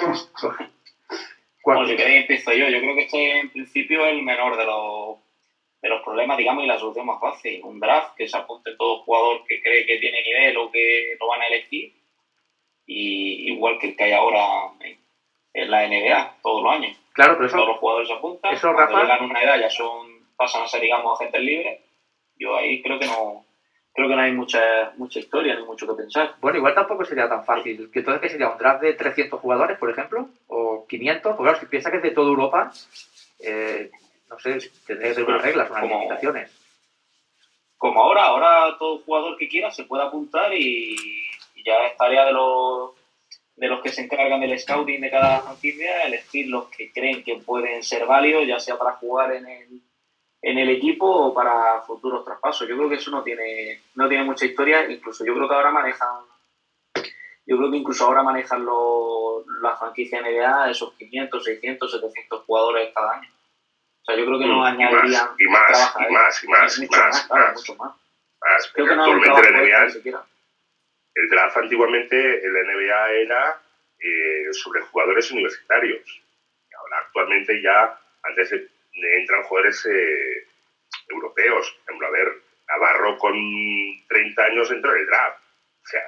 [1.63, 2.67] Bueno, si queréis empiezo yo.
[2.69, 5.17] Yo creo que este en principio es el menor de los,
[5.81, 7.61] de los problemas, digamos, y la solución más fácil.
[7.63, 11.27] Un draft que se apunte todo jugador que cree que tiene nivel o que lo
[11.27, 11.93] van a elegir.
[12.85, 14.97] Y igual que el que hay ahora en,
[15.53, 16.97] en la NBA, todos los años.
[17.13, 18.53] Claro, pero eso- Todos los jugadores se apuntan.
[18.53, 20.07] eso, cuando Rafa- llegan a una edad ya son,
[20.37, 21.81] pasan a ser, digamos, agentes libres.
[22.37, 23.44] Yo ahí creo que no
[23.95, 26.35] creo que no hay mucha, mucha historia ni mucho que pensar.
[26.41, 27.89] Bueno, igual tampoco sería tan fácil.
[27.91, 28.49] ¿Que entonces qué sería?
[28.49, 30.27] ¿Un draft de 300 jugadores, por ejemplo?
[30.47, 31.35] ¿O 500?
[31.35, 32.71] Porque claro, si piensas que es de toda Europa,
[33.39, 33.89] eh,
[34.29, 36.51] no sé, tendría que tener unas reglas, unas Como- limitaciones.
[37.77, 40.95] como ahora, ahora todo jugador que quiera se puede apuntar y,
[41.55, 42.91] y ya es tarea de los
[43.57, 47.35] de los que se encargan del scouting de cada franquicia elegir los que creen que
[47.37, 49.81] pueden ser válidos, ya sea para jugar en el,
[50.47, 52.67] en el equipo o para futuros traspasos.
[52.67, 55.71] Yo creo que eso no tiene, no tiene mucha historia, incluso yo creo que ahora
[55.71, 56.07] manejan,
[57.47, 62.91] yo creo que incluso ahora manejan los, la franquicia NBA esos 500, 600, 700 jugadores
[62.93, 63.27] cada año.
[63.27, 66.81] O sea, yo creo que no Mm, añadirían y más, y más, y más, y
[66.81, 67.53] mucho más, más, claro, más.
[67.55, 67.91] mucho más.
[68.41, 69.85] Más, Creo que no actualmente la NBA,
[71.15, 73.61] el draft antiguamente, el NBA era
[73.97, 76.21] eh, sobre jugadores universitarios.
[76.69, 80.47] Y Ahora actualmente ya, antes de- entran jugadores eh,
[81.09, 81.77] europeos.
[81.87, 82.33] A ver,
[82.67, 83.35] Navarro con
[84.07, 85.39] 30 años entró en el draft.
[85.83, 86.01] O sea,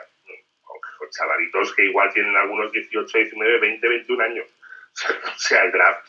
[0.64, 4.48] con, chavalitos que igual tienen algunos 18, 19, 20, 21 años.
[5.24, 6.08] O sea, el draft,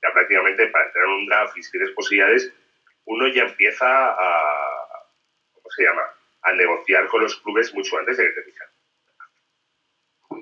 [0.00, 2.52] ya prácticamente para entrar en un draft y si tienes posibilidades,
[3.04, 5.04] uno ya empieza a,
[5.52, 6.02] ¿cómo se llama?
[6.42, 8.68] A negociar con los clubes mucho antes de que te elijan.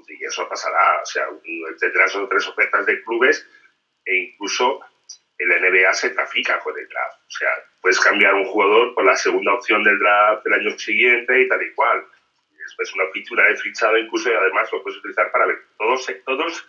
[0.09, 1.27] Y eso pasará, o sea,
[1.81, 3.49] tendrás tres ofertas de clubes
[4.05, 4.81] e incluso
[5.39, 7.21] el NBA se trafica con el draft.
[7.27, 7.49] O sea,
[7.81, 11.63] puedes cambiar un jugador por la segunda opción del draft del año siguiente y tal
[11.63, 12.05] y cual.
[12.59, 15.59] Después una fichura de fichado incluso y además lo puedes utilizar para ver.
[15.77, 16.69] Todos, todos,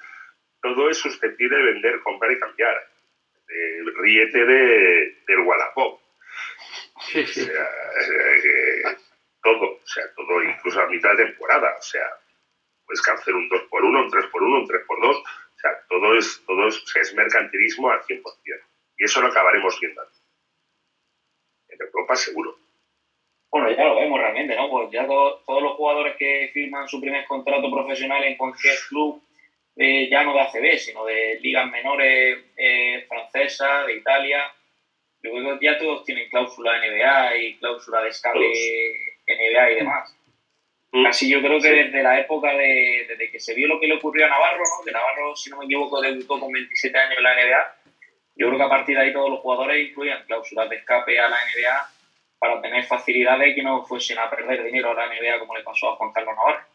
[0.61, 2.75] todo es susceptible de vender, comprar y cambiar.
[3.47, 6.01] Eh, ríete de, del Wallapop.
[6.95, 8.97] O sea, eh,
[9.41, 11.75] todo, o sea, todo, incluso a mitad de temporada.
[11.77, 12.05] O sea,
[12.85, 15.23] puedes hacer un 2x1, un 3x1, un 3x2.
[15.65, 18.21] Sea, todo es, todo es, mercantilismo al 100%.
[18.97, 20.01] Y eso lo acabaremos viendo.
[21.69, 22.55] En Europa seguro.
[23.51, 24.69] Bueno, ya lo vemos realmente, ¿no?
[24.69, 29.23] Pues ya to- todos los jugadores que firman su primer contrato profesional en cualquier club,
[29.77, 34.43] eh, ya no de ACB, sino de ligas menores eh, francesas, de Italia,
[35.23, 38.39] yo creo que ya todos tienen cláusula NBA y cláusula de escape
[39.27, 40.15] NBA y demás.
[41.03, 43.95] Casi yo creo que desde la época de, desde que se vio lo que le
[43.95, 44.85] ocurrió a Navarro, ¿no?
[44.85, 47.75] que Navarro, si no me equivoco, debutó con 27 años en la NBA,
[48.37, 51.27] yo creo que a partir de ahí todos los jugadores incluían cláusulas de escape a
[51.29, 51.89] la NBA
[52.39, 55.63] para tener facilidades y que no fuesen a perder dinero a la NBA como le
[55.63, 56.65] pasó a Juan Carlos Navarro.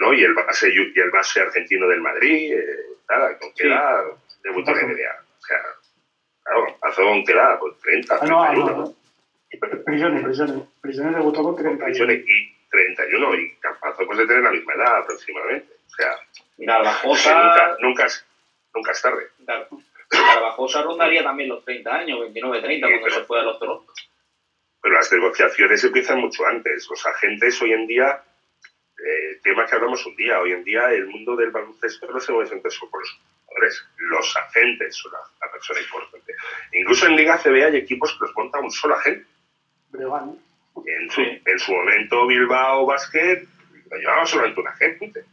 [0.00, 0.12] ¿no?
[0.12, 2.64] Y el base, y el base argentino del Madrid, eh,
[3.08, 4.04] nada, con qué edad
[4.42, 5.24] debutó en la NBA.
[5.38, 5.58] O sea,
[6.44, 8.70] claro, pasó con qué edad, con 30, Ah, no, 31.
[8.70, 9.84] no, no.
[9.84, 10.62] Prisiones, prisiones.
[10.80, 14.98] Prisiones debutó con 30 Prisiones y 31, y Campazo pues de tener la misma edad
[14.98, 15.72] aproximadamente.
[15.86, 16.16] O sea,
[16.58, 18.26] Garbajosa- nunca, nunca, es,
[18.74, 19.26] nunca es tarde.
[20.10, 23.92] Garbajosa rondaría también los 30 años, 29, 30, cuando se fue a los Toronto.
[24.82, 26.86] Pero las negociaciones empiezan mucho antes.
[26.88, 28.22] Los agentes hoy en día,
[28.98, 32.32] eh, tema que hablamos un día, hoy en día el mundo del baloncesto no se
[32.32, 33.84] mueve entre solo por los jugadores.
[33.96, 36.34] Los agentes son la, la persona importante.
[36.72, 39.26] Incluso en Liga CB hay equipos que los monta un solo agente.
[40.84, 43.42] En su, en su momento Bilbao Basket
[43.90, 45.24] lo llevaba solamente un agente.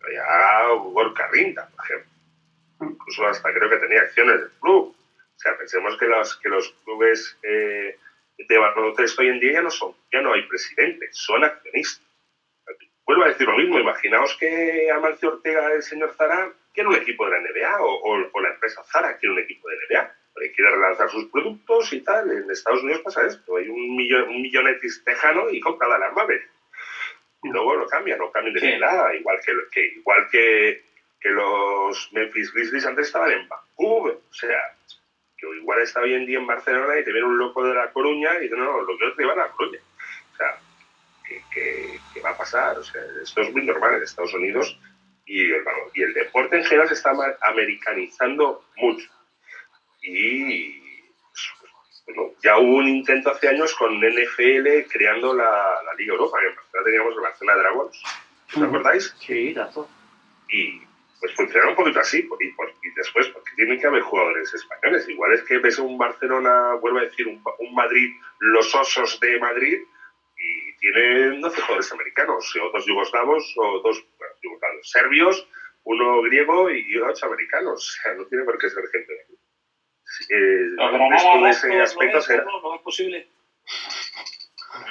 [0.00, 2.10] Lo llevaba Gorka Rinda, por ejemplo.
[2.82, 4.94] Incluso hasta creo que tenía acciones del club.
[4.94, 7.96] O sea, pensemos que los, que los clubes eh,
[8.38, 12.04] de baloncesto hoy en día ya no son, ya no hay presidentes, son accionistas.
[13.06, 17.24] Vuelvo a decir lo mismo, imaginaos que Amancio Ortega, el señor Zara, quiere un equipo
[17.24, 20.14] de la NBA o, o- o la empresa Zara quiere un equipo de NBA,
[20.54, 22.30] quiere relanzar sus productos y tal.
[22.30, 26.48] En Estados Unidos pasa esto, hay un, millón, un millonetis tejano y compra la Maverick.
[27.42, 30.82] Y luego lo cambian, lo cambian de nada, igual que, que, igual que,
[31.20, 34.14] que los Memphis Grizzlies antes estaban en Vancouver.
[34.30, 34.58] O sea,
[35.38, 37.90] que igual está hoy en día en Barcelona y te viene un loco de La
[37.92, 39.80] Coruña y dice, no, lo quiero llevar a La Coruña.
[40.32, 40.58] O sea,
[41.26, 42.78] ¿qué, qué- qué va a pasar?
[42.78, 44.78] O sea, esto es muy normal en Estados Unidos
[45.26, 45.42] y
[45.94, 47.12] y el deporte en general se está
[47.42, 49.08] americanizando mucho.
[50.06, 50.80] Y
[52.06, 56.46] bueno, ya hubo un intento hace años con NFL creando la, la Liga Europa, que
[56.46, 58.02] en Barcelona teníamos el Barcelona Dragons,
[58.54, 59.14] ¿os acordáis?
[59.18, 59.88] Sí, dato.
[60.48, 60.80] Y
[61.18, 65.08] pues funciona un poquito así, y, después, porque tienen que haber jugadores españoles.
[65.08, 69.40] Igual es que ves un Barcelona, vuelvo a decir, un, un Madrid, los osos de
[69.40, 69.78] Madrid,
[70.38, 75.48] y tienen 12 jugadores americanos, o dos yugoslavos, o dos bueno, yugoslavos, serbios,
[75.84, 77.98] uno griego y ocho americanos.
[77.98, 79.12] O sea, no tiene por qué ser gente.
[79.12, 79.35] de aquí.
[80.30, 83.28] Eh, Granada ese ¿no aspecto es, será- no, no es posible.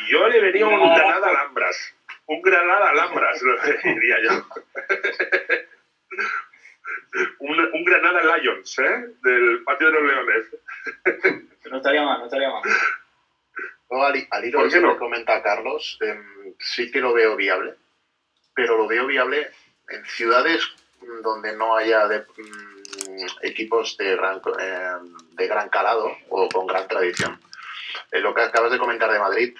[0.10, 1.94] Yo le vería un Granada Granada Alhambras.
[2.28, 3.42] Un Granada Alhambras,
[3.84, 4.46] diría yo.
[7.40, 9.06] un, un Granada Lions, ¿eh?
[9.24, 10.46] Del patio de los leones.
[11.70, 12.62] No estaría mal, no estaría mal.
[13.90, 17.76] No, al, al hilo que comenta Carlos, em, sí que lo veo viable,
[18.54, 19.48] pero lo veo viable
[19.90, 20.62] en ciudades
[21.22, 22.75] donde no haya de- mm,
[23.42, 27.40] equipos de gran, em, de gran calado o con gran tradición.
[28.12, 29.56] Eh, lo que acabas de comentar de Madrid,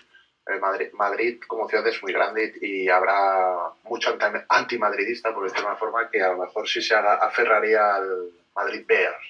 [0.48, 5.64] eh, Madrid, Madrid como ciudad es muy grande y habrá mucho anti- antimadridista, por decirlo
[5.66, 9.26] de una forma, que a lo mejor sí se haga- aferraría al Madrid Bears.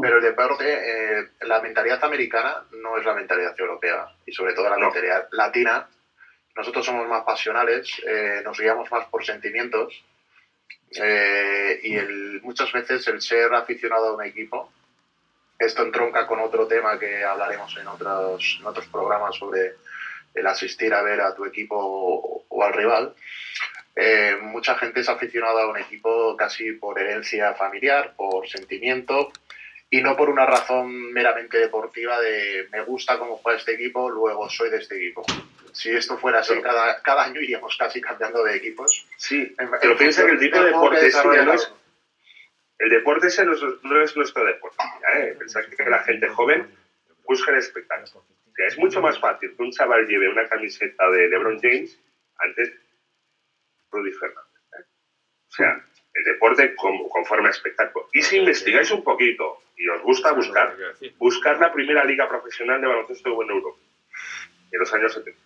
[0.00, 0.64] Pero el deporte,
[1.18, 4.86] eh, la mentalidad americana no es la mentalidad europea y sobre todo la No.
[4.86, 5.88] mentalidad latina.
[6.54, 10.04] Nosotros somos más pasionales, eh, nos guiamos más por sentimientos
[11.00, 14.72] eh, y el- muchas veces el ser aficionado a un equipo,
[15.58, 19.74] esto entronca con otro tema que hablaremos en otros, otros programas sobre
[20.34, 23.14] el asistir a ver a tu equipo o, o al rival.
[23.96, 29.32] Eh, mucha gente es aficionada a un equipo casi por herencia familiar, por sentimiento
[29.90, 34.48] y no por una razón meramente deportiva de me gusta cómo juega este equipo, luego
[34.48, 35.24] soy de este equipo.
[35.72, 39.06] Si esto fuera así, cada, cada año iríamos casi cambiando de equipos.
[39.16, 41.72] Sí, En- pero en piensa que el tipo de deporte desarrolla no es,
[42.78, 44.76] el deporte ese no es, no es nuestro deporte.
[45.16, 45.34] ¿eh?
[45.38, 46.74] Pensad que la gente joven
[47.24, 48.24] busca el espectáculo.
[48.24, 51.98] O sea, es mucho más fácil que un chaval lleve una camiseta de LeBron James
[52.38, 52.78] antes de
[53.90, 54.62] Rudy Fernández.
[54.78, 54.82] ¿eh?
[55.48, 58.08] O sea, el deporte como, conforme a espectáculo.
[58.12, 60.74] Y si investigáis un poquito y os gusta buscar,
[61.18, 63.78] buscar la primera liga profesional de baloncesto en Europa,
[64.72, 65.40] en los años 70.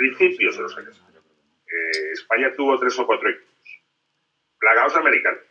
[0.00, 1.18] Principios de los años 70.
[1.18, 3.82] Eh, España tuvo tres o cuatro equipos.
[4.58, 5.42] Plagados americanos.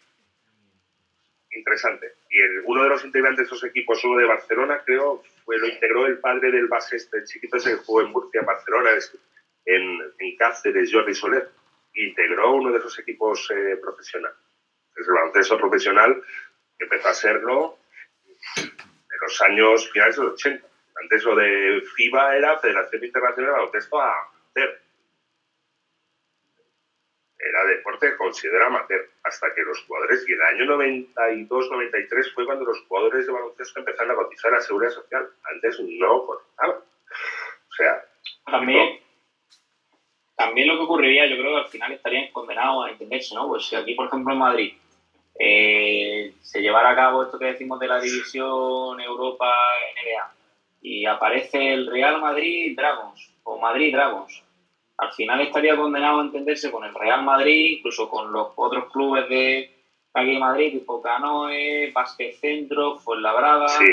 [1.51, 2.13] Interesante.
[2.31, 6.07] Y uno de los integrantes de esos equipos, uno de Barcelona, creo, fue, lo integró
[6.07, 8.89] el padre del base este, chiquito ese que jugó en Murcia, Barcelona,
[9.65, 11.47] en, en Cáceres, Jordi Soler.
[11.93, 14.37] Integró uno de esos equipos eh, profesionales.
[14.95, 16.23] Es el baloncesto profesional
[16.79, 17.77] empezó a serlo
[18.57, 20.67] en los años finales de los 80.
[21.01, 24.01] Antes lo de FIBA era Federación Internacional de Baloncesto
[24.59, 24.81] Amateur.
[27.39, 29.09] Era deporte considerado amateur.
[29.23, 34.11] Hasta que los jugadores, y el año 92-93 fue cuando los jugadores de baloncesto empezaron
[34.11, 35.29] a cotizar a la seguridad social.
[35.43, 36.77] Antes no cotizaban.
[36.77, 38.03] O sea,
[38.45, 38.99] También,
[40.35, 43.47] también lo que ocurriría, yo creo que al final estarían condenados a entenderse, ¿no?
[43.47, 44.73] Pues si aquí, por ejemplo, en Madrid
[45.39, 49.49] eh, se llevara a cabo esto que decimos de la división Europa
[49.95, 50.33] NBA
[50.81, 54.43] y aparece el Real Madrid Dragons o Madrid Dragons,
[54.99, 59.29] al final estaría condenado a entenderse con el Real Madrid, incluso con los otros clubes
[59.29, 59.69] de
[60.13, 63.85] aquí de Madrid, tipo Canoe, Basket Centro, Fuenlabrada sí,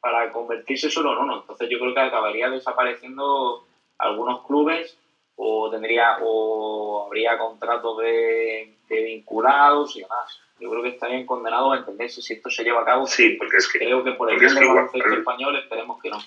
[0.00, 1.40] para convertirse solo en uno.
[1.40, 3.62] Entonces yo creo que acabaría desapareciendo
[3.98, 4.98] algunos clubes
[5.36, 10.40] o tendría o habría contratos de, de vinculados y demás.
[10.58, 13.06] Yo creo que estarían condenados a entenderse si esto se lleva a cabo.
[13.06, 16.18] sí, porque es que Creo que por el bien del baloncesto español esperemos que no.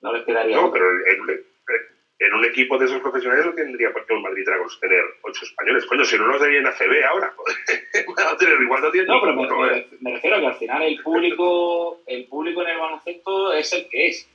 [0.00, 1.47] No les quedaría No, pero en-
[2.20, 5.44] en un equipo de esos profesionales no tendría por qué un Madrid Dragons tener ocho
[5.44, 5.86] españoles.
[5.86, 7.32] Coño, si no los de en ACB ahora.
[8.16, 9.86] Van a tener igual no tienen No, pero me- ¿eh?
[10.00, 13.88] me refiero a que al final el público, el público en el baloncesto es el
[13.88, 14.28] que es.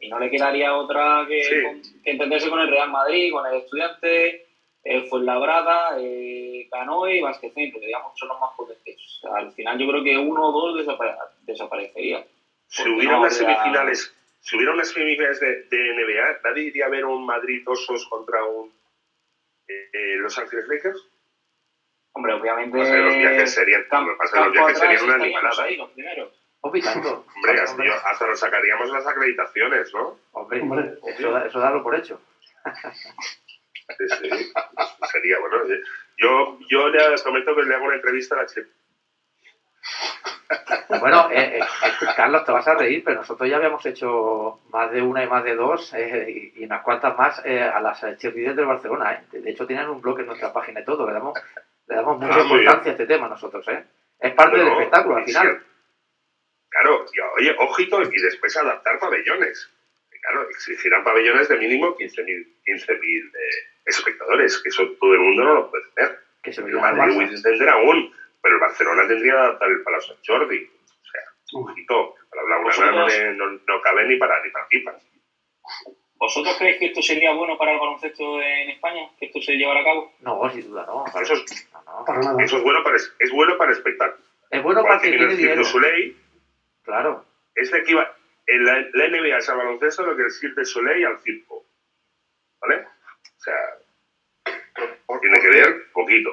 [0.00, 1.54] Y no le quedaría otra que, Sí.
[1.62, 4.46] con- que entenderse con el Real Madrid, con el Estudiante,
[4.82, 8.96] el Fuenlabrada, eh, Canoe y Basket Centro, que digamos son los más potentes.
[8.96, 12.24] O sea, al final yo creo que uno o dos desapare- desaparecerían.
[12.66, 16.64] Si Porque hubiera no unas habría- semifinales, si hubiera unas semifinales de, de NBA, nadie
[16.64, 18.72] iría a ver un Madrid Osos contra un
[19.68, 21.06] eh, eh, Los Ángeles Lakers.
[22.12, 22.76] Hombre, obviamente.
[22.78, 25.04] O sea, los viajes serían, cam- lo que pasa es que los campo viajes serían
[25.04, 25.62] una animalada.
[25.62, 26.32] ahí, los primeros.
[26.62, 26.82] Hombre,
[27.62, 30.18] hasta, yo- hasta nos sacaríamos las acreditaciones, ¿no?
[30.32, 32.20] Hombre, Hombre, eso, da- eso darlo por hecho.
[33.98, 34.52] Sí, sí.
[35.10, 35.64] Sería bueno.
[36.18, 38.46] Yo, yo le prometo que le hago una entrevista a la.
[41.00, 44.90] Bueno, eh, eh, eh, Carlos, te vas a reír, pero nosotros ya habíamos hecho más
[44.90, 46.26] de una y más de dos eh,
[46.56, 49.12] y, y unas cuantas más eh, a las cheerleaders del Barcelona.
[49.14, 49.38] ¿eh?
[49.38, 51.06] De hecho, tienen un blog en nuestra página y todo.
[51.06, 51.38] Le damos,
[51.86, 53.66] le damos mucha Ah, importancia a este tema nosotros.
[53.68, 53.84] ¿eh?
[54.18, 55.62] Es parte del espectáculo al sí, final.
[56.68, 57.06] Claro,
[57.36, 59.70] oye, ojito, y después adaptar pabellones.
[60.20, 63.30] Claro, exigirán pabellones de mínimo 15.000 15.000, eh,
[63.86, 66.18] espectadores, que eso todo el mundo no lo puede tener.
[66.42, 67.30] Que se lo El Madrid
[68.42, 70.64] pero el Barcelona tendría que adaptar el Palacio Sant Jordi.
[70.64, 72.58] O sea, ojito, para la
[72.92, 75.06] no, no, no cabe ni para ni para pipas.
[76.14, 79.08] ¿Vosotros creéis que esto sería bueno para el baloncesto en España?
[79.18, 80.12] ¿Que esto se llevara a cabo?
[80.20, 81.04] No, sin duda no.
[81.20, 82.04] Eso es, No, no.
[82.04, 82.44] Para nada.
[82.44, 84.22] eso es bueno para es, es bueno para el espectáculo.
[84.50, 85.64] Es bueno para que que en tiene dinero.
[85.64, 86.16] Soleil,
[86.82, 87.24] Claro.
[87.54, 87.78] es de
[88.46, 91.64] en la, la NBA es al baloncesto lo que el Cirque du Soleil al circo.
[92.60, 92.84] ¿Vale?
[92.84, 93.54] O sea,
[95.20, 96.30] tiene que ver poquito.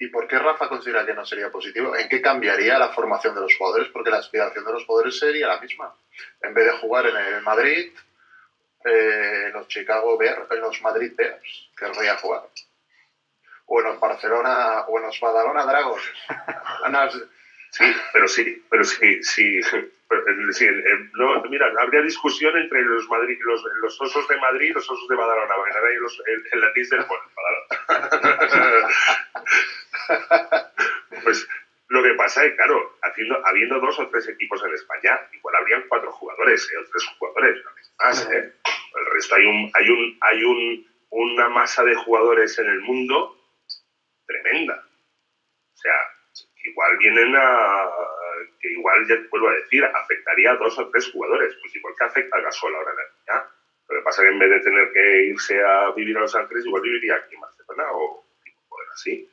[0.00, 1.94] ¿Y por qué Rafa considera que no sería positivo?
[1.94, 3.88] ¿En qué cambiaría la formación de los jugadores?
[3.92, 5.94] Porque la aspiración de los jugadores sería la misma.
[6.40, 7.92] En vez de jugar en el Madrid,
[8.82, 12.48] eh, en los Chicago Bears, en los Madrid Bears, querría jugar.
[13.66, 16.02] O en los Barcelona, o en los Badalona Dragons.
[17.72, 19.60] Sí, pero sí, pero sí, sí.
[20.10, 24.70] Eh, sí, eh, no, mira, habría discusión entre los, Madrid, los, los osos de Madrid
[24.70, 28.88] y los osos de Badalona, porque hay los, el, el latín del Badalona.
[31.22, 31.48] pues
[31.90, 35.84] lo que pasa es, claro, haciendo, habiendo dos o tres equipos en España, igual habrían
[35.88, 37.64] cuatro jugadores, eh, o tres jugadores,
[37.98, 38.52] más, ¿eh?
[38.94, 43.36] El resto hay un, hay un, hay un, una masa de jugadores en el mundo
[44.24, 44.84] tremenda.
[45.74, 45.94] O sea,
[46.64, 47.88] igual vienen a.
[48.60, 51.94] que igual, ya te vuelvo a decir, afectaría a dos o tres jugadores, pues igual
[51.98, 53.46] que afecta a Gasol ahora en la NBA.
[53.88, 56.34] Lo que pasa es que en vez de tener que irse a vivir a Los
[56.34, 59.26] Ángeles, igual viviría aquí en Barcelona o tipo poder así.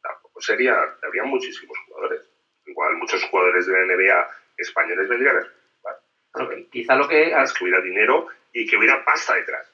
[0.00, 0.74] Tampoco sería.
[1.02, 2.20] Habría muchísimos jugadores.
[2.66, 5.96] Igual muchos jugadores de la NBA españoles vendrían a jugar.
[6.32, 9.72] Pero que- quizá lo que Es que hubiera dinero y que hubiera pasta detrás.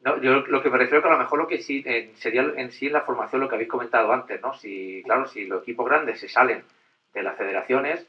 [0.00, 2.40] No, yo lo que me refiero que a lo mejor lo que sí eh, sería
[2.42, 4.54] en sí la formación lo que habéis comentado antes, ¿no?
[4.54, 6.64] Si, claro, si los equipos grandes se salen
[7.12, 8.06] de las federaciones,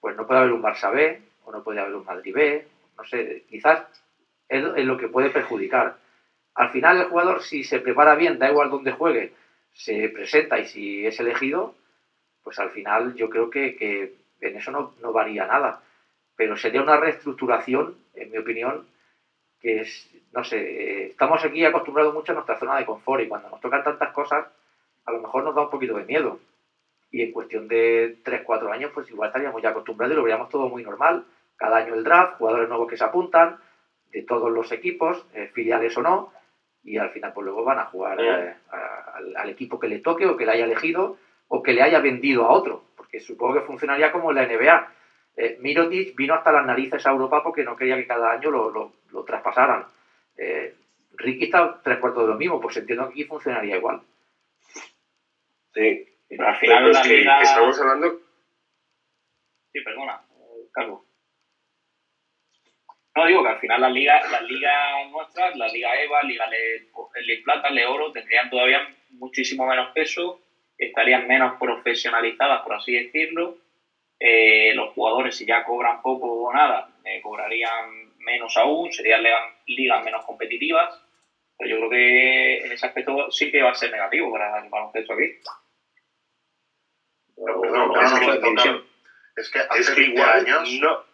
[0.00, 3.04] pues no puede haber un Barça B, o no puede haber un Madrid B, no
[3.04, 3.86] sé, quizás
[4.48, 5.96] es, lo que puede perjudicar.
[6.54, 9.32] Al final el jugador, si se prepara bien, da igual donde juegue,
[9.72, 11.74] se presenta y si es elegido,
[12.42, 15.80] pues al final yo creo que, que en eso no, no varía nada.
[16.36, 18.86] Pero sería una reestructuración, en mi opinión,
[19.62, 23.28] que es, no sé, eh, estamos aquí acostumbrados mucho a nuestra zona de confort y
[23.28, 24.46] cuando nos tocan tantas cosas,
[25.04, 26.40] a lo mejor nos da un poquito de miedo.
[27.12, 30.48] Y en cuestión de 3, 4 años, pues igual estaríamos ya acostumbrados y lo veríamos
[30.48, 31.22] todo muy normal.
[31.56, 33.58] Cada año el draft, jugadores nuevos que se apuntan,
[34.10, 36.32] de todos los equipos, eh, filiales o no,
[36.82, 40.00] y al final pues luego van a jugar eh, a- al, al equipo que le
[40.00, 41.16] toque o que le haya elegido
[41.48, 44.90] o que le haya vendido a otro, porque supongo que funcionaría como la NBA.
[45.36, 48.70] Eh, Mirotic vino hasta las narices a Europa porque no quería que cada año lo,
[48.70, 49.84] lo- lo traspasaran.
[50.36, 50.74] Eh,
[51.14, 54.00] Ricky está tres cuartos de lo mismo, pues entiendo que aquí funcionaría igual.
[55.74, 56.04] Sí.
[56.36, 57.42] Pero al final Pero es la que liga...
[57.42, 58.20] estamos hablando.
[59.72, 60.20] Sí, perdona,
[60.72, 61.00] Carlos.
[63.14, 66.86] No, digo que al final las ligas, las ligas nuestras, la Liga EVA, Liga Le,
[67.26, 68.80] Le Plata, Le Oro, tendrían todavía
[69.10, 70.40] muchísimo menos peso,
[70.78, 73.58] estarían menos profesionalizadas, por así decirlo.
[74.18, 79.42] Eh, los jugadores, si ya cobran poco o nada, eh, cobrarían menos aún, serían ligas,
[79.66, 80.98] ligas menos competitivas.
[81.58, 84.70] Pero yo creo que en ese aspecto sí que va a ser negativo para el
[84.70, 85.34] baloncesto aquí.
[87.46, 88.00] No, perdón, No,
[89.34, 90.68] es que- Es hace es que 20 igual años.
[90.80, 91.04] no,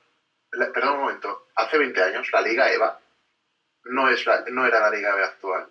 [0.52, 1.46] la- perdón un momento.
[1.54, 2.98] Hace 20 años la Liga EVA
[3.84, 5.66] no, es la- no era la Liga B actual.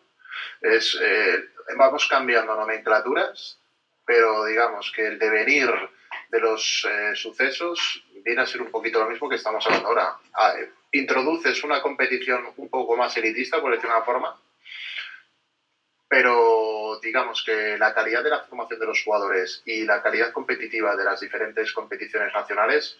[0.61, 1.43] Es, eh,
[1.75, 3.59] vamos cambiando nomenclaturas,
[4.05, 5.69] pero digamos que el devenir
[6.29, 10.17] de los eh, sucesos viene a ser un poquito lo mismo que estamos hablando ahora.
[10.33, 14.39] Ah, eh, introduces una competición un poco más elitista, por decir una forma,
[16.07, 20.95] pero digamos que la calidad de la formación de los jugadores y la calidad competitiva
[20.95, 22.97] de las diferentes competiciones nacionales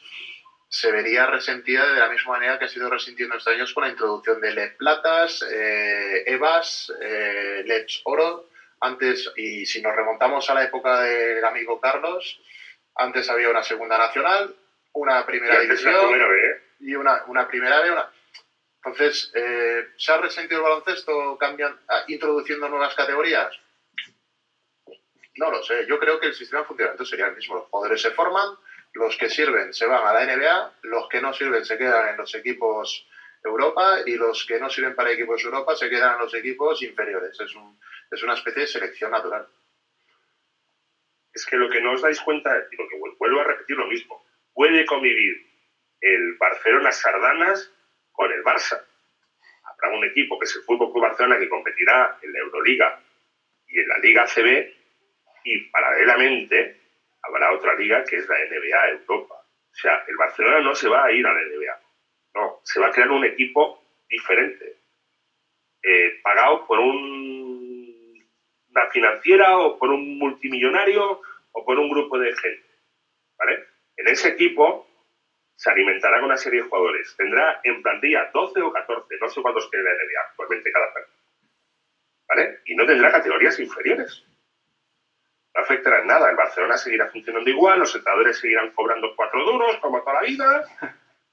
[0.70, 3.90] se vería resentida de la misma manera que ha sido resintiendo estos años con la
[3.90, 8.50] introducción de LED Platas, eh, EVAs, eh, LEDs Oro.
[8.80, 12.40] Antes, y si nos remontamos a la época del amigo Carlos,
[12.96, 14.56] antes había una segunda nacional,
[14.94, 16.62] una y primera la división primera vez.
[16.80, 17.92] y una, una primera B.
[17.92, 18.12] Una...
[18.84, 23.50] Entonces, eh, ¿se ha resentido el baloncesto cambian, ah, introduciendo nuevas categorías?
[25.38, 25.86] No lo sé.
[25.88, 27.56] Yo creo que el sistema de funcionamiento sería el mismo.
[27.56, 28.50] Los jugadores se forman,
[28.94, 32.18] los que sirven se van a la NBA, los que no sirven se quedan en
[32.18, 33.06] los equipos
[33.44, 37.40] Europa y los que no sirven para equipos Europa se quedan en los equipos inferiores.
[37.40, 37.78] Es, un,
[38.10, 39.48] es una especie de selección natural.
[41.34, 43.78] es que lo que no os dais cuenta, y lo que vuel- vuelvo a repetir
[43.78, 44.24] lo mismo,
[44.54, 45.36] puede convivir
[46.02, 47.72] el Barcelona Sardanas
[48.12, 48.82] con el Barça.
[49.64, 53.00] Habrá un equipo que es el Fútbol Club Barcelona que competirá en la Euroliga
[53.68, 54.77] y en la Liga CB
[55.50, 56.76] y paralelamente
[57.22, 59.36] habrá otra liga que es la NBA Europa.
[59.36, 61.80] O sea, el Barcelona no se va a ir a la NBA.
[62.36, 64.78] No, se va a crear un equipo diferente,
[65.84, 68.28] eh, pagado por un-
[68.70, 71.22] una financiera o por un multimillonario
[71.52, 72.68] o por un grupo de gente.
[73.40, 73.64] ¿vale?
[73.98, 74.88] En ese equipo
[75.56, 77.16] se alimentará con una serie de jugadores.
[77.18, 81.08] Tendrá en plantilla 12 o 14, no sé cuántos tiene la NBA actualmente cada país.
[82.28, 82.60] ¿Vale?
[82.66, 84.24] Y no tendrá categorías inferiores.
[85.58, 86.30] No afectará en nada.
[86.30, 90.66] El Barcelona seguirá funcionando igual, los entrenadores seguirán cobrando cuatro duros como toda la vida,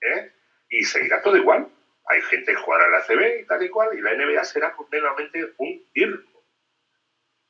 [0.01, 0.33] ¿eh?
[0.71, 1.69] y seguirá todo igual.
[2.07, 4.73] Hay gente que jugará en la CB y tal y cual, y la NBA será
[4.73, 6.43] completamente un circo.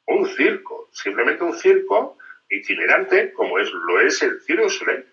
[0.06, 2.18] Un circo, simplemente un circo
[2.48, 5.06] itinerante, como es lo es el Cirque Soleil.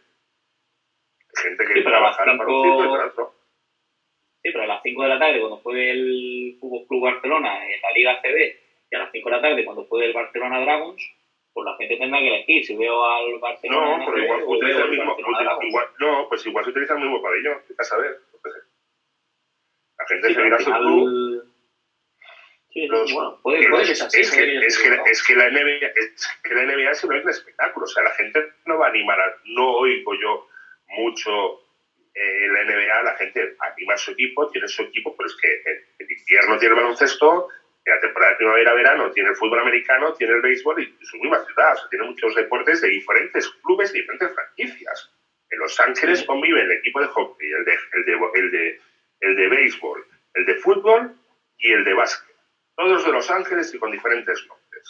[1.34, 3.36] Gente que Sí, trabajará para un circo y para otro.
[4.43, 7.82] Sí, pero a las 5 de la tarde, cuando juegue el Fútbol Club Barcelona en
[7.82, 8.55] la Liga CB,
[8.91, 11.20] y a las 5 de la tarde, cuando juegue el Barcelona Dragons,
[11.54, 12.66] pues la gente tendrá que elegir.
[12.66, 13.97] Si veo al Barcelona.
[13.97, 15.16] No, pero igual o utiliza el mismo.
[15.62, 17.97] Igual- no, pues igual se utiliza el mismo pabellón, ¿qué vas a
[18.52, 18.60] sé.
[19.99, 21.47] La gente Sí, pero seguirá al su final- club.
[22.74, 24.22] Sí, Los- bueno, puede, que puede los- que sea así.
[24.22, 27.30] es, que, es, que, así, es que la NBA es que la NBA es un
[27.30, 27.84] espectáculo.
[27.84, 30.47] O sea, la gente no va a animar a, no oigo yo
[30.88, 31.60] mucho
[32.14, 35.47] eh, la NBA, la gente anima a su equipo, tiene su equipo, pero es que
[35.49, 37.47] en, en invierno tiene el baloncesto,
[37.84, 41.43] en la temporada de primavera-verano tiene el fútbol americano, tiene el béisbol y su misma
[41.45, 41.73] ciudad.
[41.73, 45.11] O sea, tiene muchos deportes de diferentes clubes, de diferentes franquicias.
[45.49, 48.82] En Los Ángeles convive el equipo de hockey, el de, el de, el de,
[49.21, 50.05] el de béisbol,
[50.36, 51.15] el de fútbol
[51.57, 52.36] y el de básquet.
[52.75, 54.88] Todos de Los Ángeles y con diferentes nombres.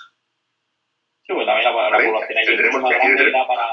[1.26, 3.66] Sí, pues también la, la Vale, población es tendremos que- grande y da para,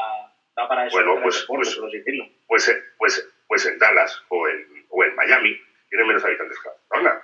[0.56, 0.96] da para eso.
[0.96, 2.30] Bueno, pues- el deporte, pues-.
[2.46, 5.60] Pues, pues, pues en Dallas o en, o en Miami
[5.90, 7.22] tienen menos habitantes que Barcelona.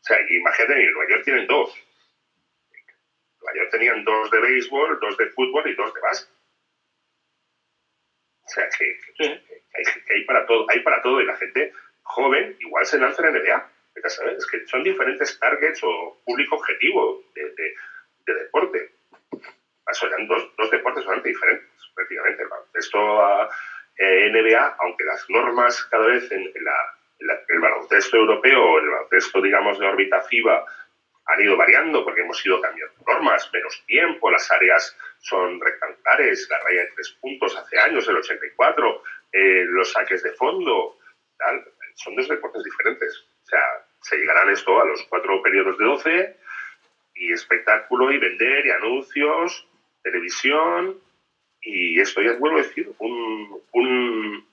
[0.00, 1.70] O sea, imagínate, en Nueva York tienen dos.
[1.74, 6.30] En Nueva York tenían dos de béisbol, dos de fútbol y dos de básquet.
[8.44, 8.84] O sea, que,
[9.16, 9.40] que-
[9.74, 11.70] hay, que hay para todo, hay para todo y la gente
[12.02, 13.66] joven igual se lanza en NBA.
[14.08, 17.72] Saber, Es que son diferentes targets o público objetivo de, de-
[18.26, 18.90] de deporte.
[20.02, 22.42] Eran dos, dos deportes bastante diferentes, prácticamente.
[22.42, 23.48] El baloncesto a
[23.96, 26.88] eh, NBA, aunque las normas cada vez en, en la-
[27.20, 30.64] el baloncesto europeo, el baloncesto, digamos, de órbita FIBA,
[31.26, 36.58] han ido variando porque hemos ido cambiando normas, menos tiempo, las áreas son rectangulares, la
[36.60, 39.02] raya de tres puntos hace años, el 84,
[39.32, 40.98] eh, los saques de fondo,
[41.38, 41.64] tal,
[41.94, 43.24] son dos deportes diferentes.
[43.44, 43.60] O sea,
[44.02, 46.36] se llegarán esto a los cuatro periodos de 12
[47.14, 49.66] y espectáculo y vender y anuncios,
[50.02, 50.98] televisión
[51.62, 54.46] y esto ya vuelvo a decir, un,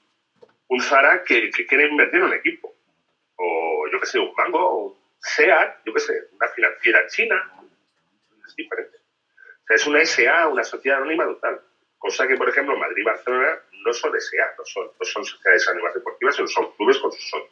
[0.70, 2.76] un Zara que, quiere invertir en un equipo.
[3.36, 7.51] O yo qué sé, un Mango, o un SEAT, yo qué sé, una financiera china.
[8.45, 8.97] Es diferente.
[8.97, 11.61] O sea, es una SA, una sociedad anónima total.
[11.97, 15.68] Cosa que, por ejemplo, Madrid y Barcelona no son SA, no son, no son sociedades
[15.68, 17.51] anónimas deportivas, sino son clubes con sus socios.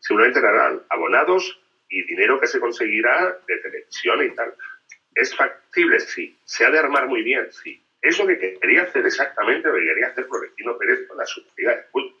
[0.00, 4.54] Seguramente darán abonados y dinero que se conseguirá de televisión y tal.
[5.14, 6.00] ¿Es factible?
[6.00, 6.38] Sí.
[6.44, 7.52] ¿Se ha de armar muy bien?
[7.52, 7.82] Sí.
[8.00, 11.76] Es lo que quería hacer exactamente lo que quería hacer Florentino Pérez con la Superliga
[11.76, 12.14] de Fútbol.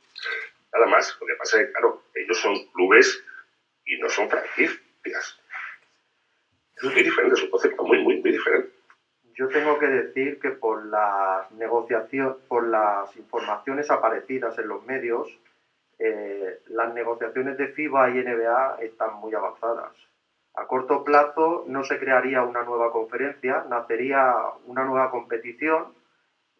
[0.72, 1.16] Nada más.
[1.20, 3.22] Lo que pasa es que, claro, ellos son clubes
[3.84, 5.40] y no son franquicias.
[6.76, 8.70] Es muy diferente, es un concepto muy, muy, muy diferente.
[9.34, 15.28] Yo tengo que decir que por las negociaciones, por las informaciones aparecidas en los medios,
[15.98, 19.92] eh, las negociaciones de FIBA y NBA están muy avanzadas.
[20.54, 24.34] A corto plazo no se crearía una nueva conferencia, nacería
[24.66, 25.94] una nueva competición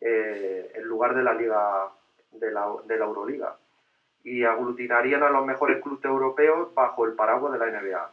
[0.00, 1.92] eh, en lugar de la liga
[2.32, 3.54] de la, de la Euroliga
[4.24, 8.08] y aglutinarían a los mejores clubes europeos bajo el paraguas de la NBA.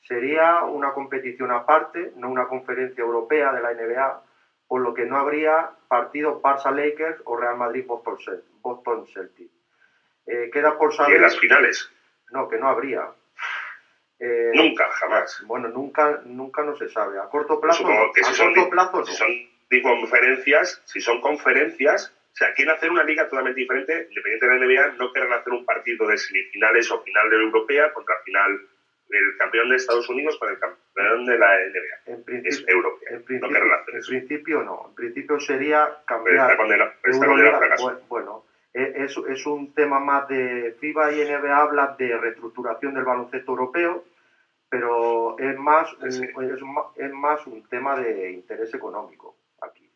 [0.00, 4.20] Sería una competición aparte, no una conferencia europea de la NBA,
[4.66, 9.52] por lo que no habría partidos Barça-Lakers o Real Madrid-Boston Cel- Boston Celtics.
[10.26, 11.16] Eh, queda por Y saber...
[11.16, 11.90] en las finales,
[12.30, 13.06] No, que no habría.
[14.18, 15.42] Eh, nunca, jamás.
[15.44, 17.18] Bueno, nunca, nunca no se sabe.
[17.18, 19.04] A corto plazo, Supongo que a si corto plazo no.
[19.04, 19.28] si son
[19.82, 24.64] conferencias, si son conferencias, o sea, quieren hacer una liga totalmente diferente, independiente de la
[24.66, 28.58] NBA, no querrán hacer un partido de semifinales o final de la europea contra final
[29.10, 31.98] el campeón de Estados Unidos con el campeón de la NBA.
[32.06, 33.08] En Es principio, europea.
[33.10, 34.82] en No principio, querrán hacer en principio no.
[34.88, 36.50] En principio sería cambiar.
[36.56, 37.90] Euroliga, condenado al fracaso.
[37.90, 42.94] bu- bueno, e- es, es un tema más de FIBA y NBA hablan de reestructuración
[42.94, 44.02] del baloncesto europeo,
[44.70, 46.22] pero es más, Sí.
[46.24, 46.58] es,
[46.96, 49.86] es más un tema de interés económico aquí.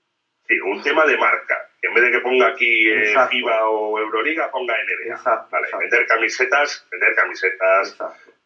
[0.47, 1.66] Sí, un tema de marca.
[1.87, 3.15] En vez de que ponga aquí eh.
[3.31, 5.13] FIBA o Euroliga, ponga NBA.
[5.15, 5.79] Exacto, Vale, exacto.
[5.83, 7.97] vender camisetas, vender camisetas.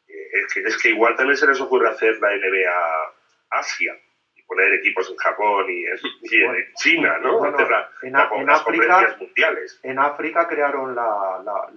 [0.08, 3.12] Eh, Es que, es que igual también se les ocurre hacer la NBA
[3.50, 3.94] Asia
[4.34, 7.38] y poner equipos en Japón y en, y en China, ¿no?
[7.38, 9.80] Bueno, hacer la, en, la- A- en las África conferencias mundiales.
[9.82, 11.68] en África crearon la, la,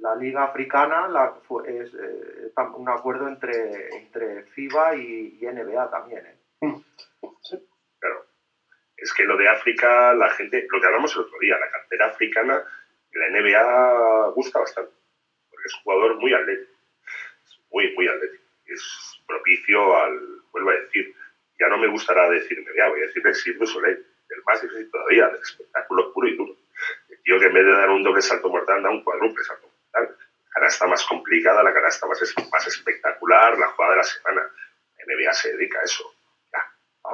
[0.00, 1.34] la Liga Africana, la,
[1.66, 6.26] es eh, un acuerdo entre, entre FIBA y, y NBA también.
[6.26, 6.36] ¿eh?
[9.04, 12.06] Es que lo de África, la gente, lo que hablamos el otro día, la cantera
[12.06, 12.64] africana,
[13.12, 14.92] la NBA gusta bastante.
[15.50, 16.72] Porque es un jugador muy atlético.
[17.70, 18.42] Muy, muy atlético.
[18.64, 20.18] Es propicio al,
[20.52, 21.14] vuelvo a decir,
[21.60, 24.90] ya no me gustará decir NBA, voy a decir Cirque du Soleil, el más difícil
[24.90, 26.56] todavía, del espectáculo puro y duro.
[27.10, 29.68] El tío que en vez de dar un doble salto mortal, da un cuádruple salto
[29.68, 30.16] mortal.
[30.16, 34.50] La canasta más complicada, la canasta más, más espectacular, la jugada de la semana.
[34.96, 36.10] La NBA se dedica a eso.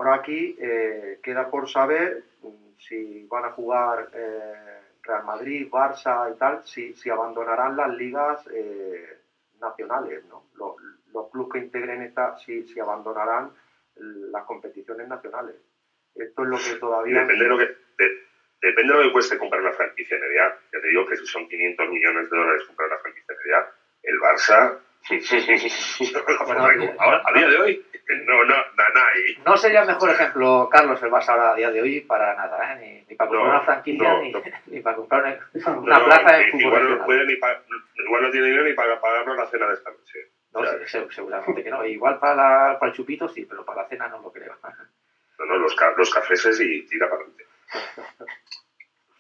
[0.01, 6.32] Ahora aquí eh, queda por saber mm, si van a jugar eh, Real Madrid, Barça
[6.32, 9.18] y tal, si, abandonarán las ligas eh,
[9.61, 10.46] nacionales, ¿no?
[10.55, 10.76] Los,
[11.12, 13.51] los clubes que integren esta, si, si abandonarán
[13.96, 15.57] las competiciones nacionales.
[16.14, 17.20] Esto es lo que todavía...
[17.20, 17.66] Depende de lo que,
[17.98, 18.16] de-
[18.62, 20.61] depende cueste comprar una franquicia NBA.
[20.72, 23.72] Ya te digo que si son 500 millones de dólares comprar una franquicia NBA,
[24.05, 24.78] el Barça,
[26.46, 27.84] Bueno, ahora, a día de hoy,
[28.26, 29.38] no, no, na- nadie.
[29.44, 32.72] No sería el mejor ejemplo, Carlos, el Barça ahora a día de hoy para nada,
[32.74, 32.76] ¿eh?
[32.80, 34.42] ni, ni para comprar No, una franquicia no, ni, no.
[34.66, 35.22] ni para comprar
[35.55, 37.62] una, una No, plaza en i- fútbol igual, no puede ni pa-
[38.05, 40.28] igual no tiene dinero ni para pagarnos la cena de esta noche.
[40.53, 41.84] No, se- seguramente que no.
[41.84, 44.57] Igual para, la- para el chupito sí, pero para la cena no lo creo.
[45.38, 47.44] no, no, los, los cafés y tira para adelante.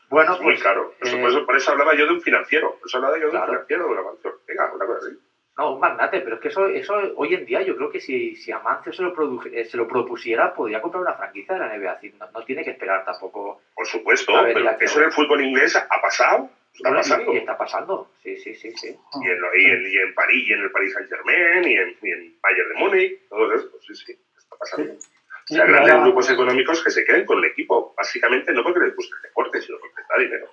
[0.08, 0.92] Bueno, Es muy pues, caro.
[0.98, 2.76] Por eso- eh, por, eso, por eso hablaba yo de un financiero.
[2.78, 3.44] Por eso hablaba yo de Claro.
[3.44, 4.34] un financiero, de una mansión.
[4.46, 5.18] Venga, una cosa así.
[5.60, 8.34] No, un magnate, pero es que eso, eso hoy en día yo creo que si,
[8.34, 11.76] si Amancio se lo, produje- eh, se lo propusiera, podría comprar una franquicia de la
[11.76, 11.94] NBA.
[11.96, 13.60] Decir, no, no tiene que esperar tampoco.
[13.74, 16.48] Por supuesto, pero eso en el fútbol inglés ha pasado.
[16.72, 17.34] Está Bueno, pasando.
[17.34, 18.70] Y, está pasando, sí, sí, sí.
[18.74, 18.88] sí.
[19.22, 21.74] y en, lo- y en, y en París, y en el Paris Saint Germain, y
[21.74, 24.92] en, y en Bayern de Múnich, todo esto, sí, sí, está pasando.
[24.94, 28.96] O sea, grandes grupos económicos que se queden con el equipo, básicamente no porque les
[28.96, 30.46] guste el deporte, sino porque les da dinero.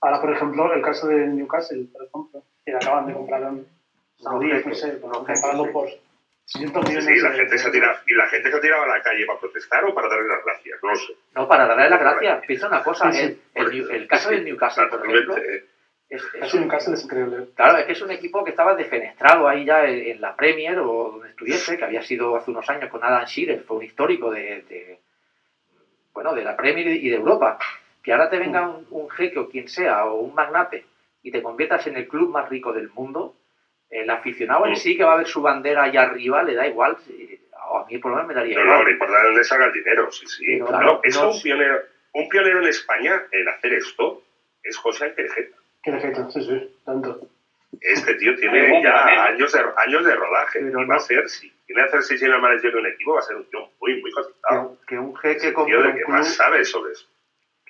[0.00, 3.66] Ahora, por ejemplo, el caso de Newcastle, por ejemplo, que acaban de comprar un
[4.22, 5.88] no sé, comprarlo por
[6.46, 8.82] 600 Sí, millones sí, la de gente se tirado, y la gente se ha tirado
[8.82, 11.12] a la calle para protestar o para darle las gracias, no lo sé.
[11.34, 13.40] No, para darle las gracias, piensa una cosa, Sí, sí.
[13.54, 15.64] el, el caso del Newcastle, por ejemplo, eh.
[16.10, 17.46] es, es Newcastle es increíble.
[17.54, 20.78] Claro, es que es un equipo que estaba defenestrado ahí ya en, en la Premier
[20.78, 24.30] o donde estuviese, que había sido hace unos años con Alan Shearer, fue un histórico
[24.30, 24.98] de, de-
[26.12, 27.58] bueno, de la Premier y de Europa.
[28.02, 30.84] Que ahora te venga un, un jeque o quien sea, o un magnate,
[31.24, 33.34] y te conviertas en el club más rico del mundo,
[33.90, 36.96] el aficionado en sí que va a ver su bandera allá arriba, le da igual,
[37.04, 38.84] si- a mí por lo menos me daría No, no, igual.
[38.84, 40.44] lo importante es dónde salga el dinero, sí, sí.
[40.46, 41.80] Pero No, no, es no- un pionero,
[42.12, 44.22] un pionero en España en hacer esto,
[44.62, 45.56] es José Ángel Jeta.
[45.82, 47.20] Qué defecto, sí, sí, tanto.
[47.80, 49.18] Este tío tiene ya también.
[49.20, 50.58] años de, años de rodaje.
[50.60, 52.86] Pero y va a no- ser, si tiene que hacer seis años manager de un
[52.86, 54.68] equipo, va a ser un tío muy, muy Que, cotizado.
[54.68, 57.06] un- que un Es jeque el compre tío de que club, más sabe sobre eso.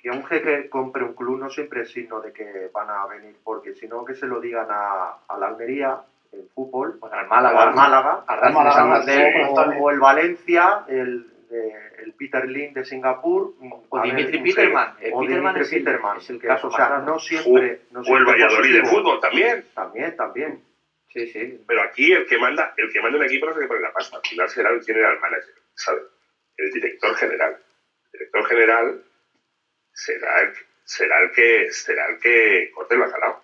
[0.05, 3.35] Que un jeque compre un club no siempre es signo de que van a venir,
[3.43, 5.97] porque si no que se lo digan a, a la Almería,
[6.31, 8.53] el fútbol, Bueno, al o Málaga, al Málaga, a Racing
[9.05, 13.53] de Málaga, o, o el Valencia, el, de- el Peter Lin de Singapur,
[13.89, 14.93] o a ver, Dimitri Peterman.
[14.99, 17.79] El o Peterman Dimitri es el, Peterman, es el que, caso o sea, no siempre,
[17.89, 19.65] no O el siempre Valladolid de fútbol también.
[19.73, 20.59] También, también.
[21.07, 21.63] Sí, sí.
[21.65, 23.79] Pero aquí el que manda, el que manda un equipo no es el que pone
[23.81, 24.17] la pasta.
[24.17, 26.03] Al final será el general manager, ¿sabes?
[26.57, 27.57] El director general.
[28.13, 29.01] El director general
[29.95, 33.41] será el, será el que será el que corte el bacalao.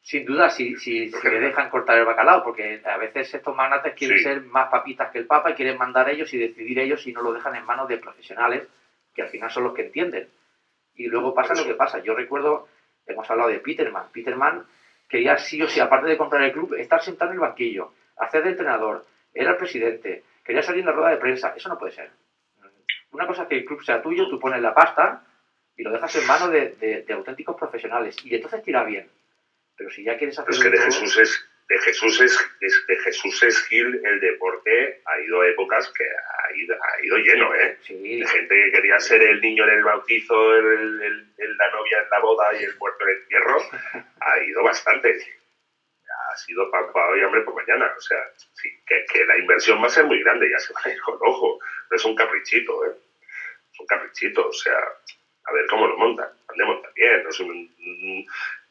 [0.00, 3.94] Sin duda, si, si, si le dejan cortar el bacalao, porque a veces estos magnates
[3.94, 4.24] quieren Sí.
[4.24, 7.22] ser más papitas que el Papa y quieren mandar ellos y decidir ellos y no
[7.22, 8.66] lo dejan en manos de profesionales,
[9.14, 10.28] que al final son los que entienden.
[10.94, 11.98] Y luego pasa lo que pasa.
[12.02, 12.68] Yo recuerdo,
[13.06, 14.10] hemos hablado de Peterman.
[14.12, 14.66] Peterman
[15.08, 18.42] quería sí o sí, aparte de comprar el club, estar sentado en el banquillo, hacer
[18.42, 21.54] de entrenador, era el presidente, quería salir en la rueda de prensa.
[21.56, 22.10] Eso no puede ser.
[23.12, 25.22] Una cosa es que el club sea tuyo, tú pones la pasta
[25.76, 28.16] y lo dejas en manos de, de- de auténticos profesionales.
[28.24, 29.08] Y entonces tira bien.
[29.76, 32.50] Pero si ya quieres hacer Pero es que de todo- Jesús es, de Jesús es,
[32.86, 37.16] de Jesús es Gil el deporte ha ido a épocas que ha ido, ha ido
[37.18, 37.76] lleno, ¿eh?
[37.82, 40.66] Sí, De gente que quería ser el niño en el bautizo, el,
[41.02, 43.62] el- el- la novia en la boda y el muerto en el entierro,
[44.20, 45.18] ha ido bastante.
[46.32, 47.92] Ha sido pan para hoy, hambre por mañana.
[47.96, 48.18] O sea,
[48.54, 51.00] sí, que, que la inversión va a ser muy grande, ya se va a ir
[51.00, 51.58] con ojo.
[51.90, 52.92] No es un caprichito, ¿eh?
[53.72, 54.74] Es un caprichito, o sea,
[55.44, 56.28] a ver cómo lo montan.
[56.56, 58.24] No es un- un-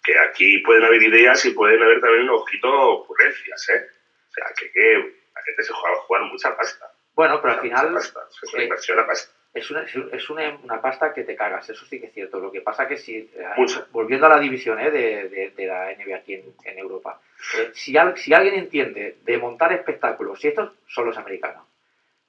[0.04, 3.86] que aquí pueden haber ideas y pueden haber también un ojito ocurrencias, ¿eh?
[4.28, 4.94] O sea, que, que
[5.36, 6.92] la gente se juega a jugar mucha pasta.
[7.14, 9.32] Bueno, pero al final pasta, es una inversión a pasta.
[9.54, 12.40] Es una, es una, una pasta que te cagas, eso sí que es cierto.
[12.40, 13.86] Lo que pasa que si, eh, Mucho.
[13.92, 17.20] volviendo a la división eh, de, de- de la NBA aquí en, en Europa,
[17.58, 21.66] eh, si, al- si alguien entiende de montar espectáculos, y estos son los americanos,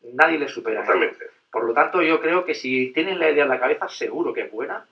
[0.03, 0.81] nadie les supera.
[0.83, 1.27] Totalmente.
[1.51, 4.43] Por lo tanto, yo creo que si tienen la idea en la cabeza, seguro que
[4.43, 4.85] es buena.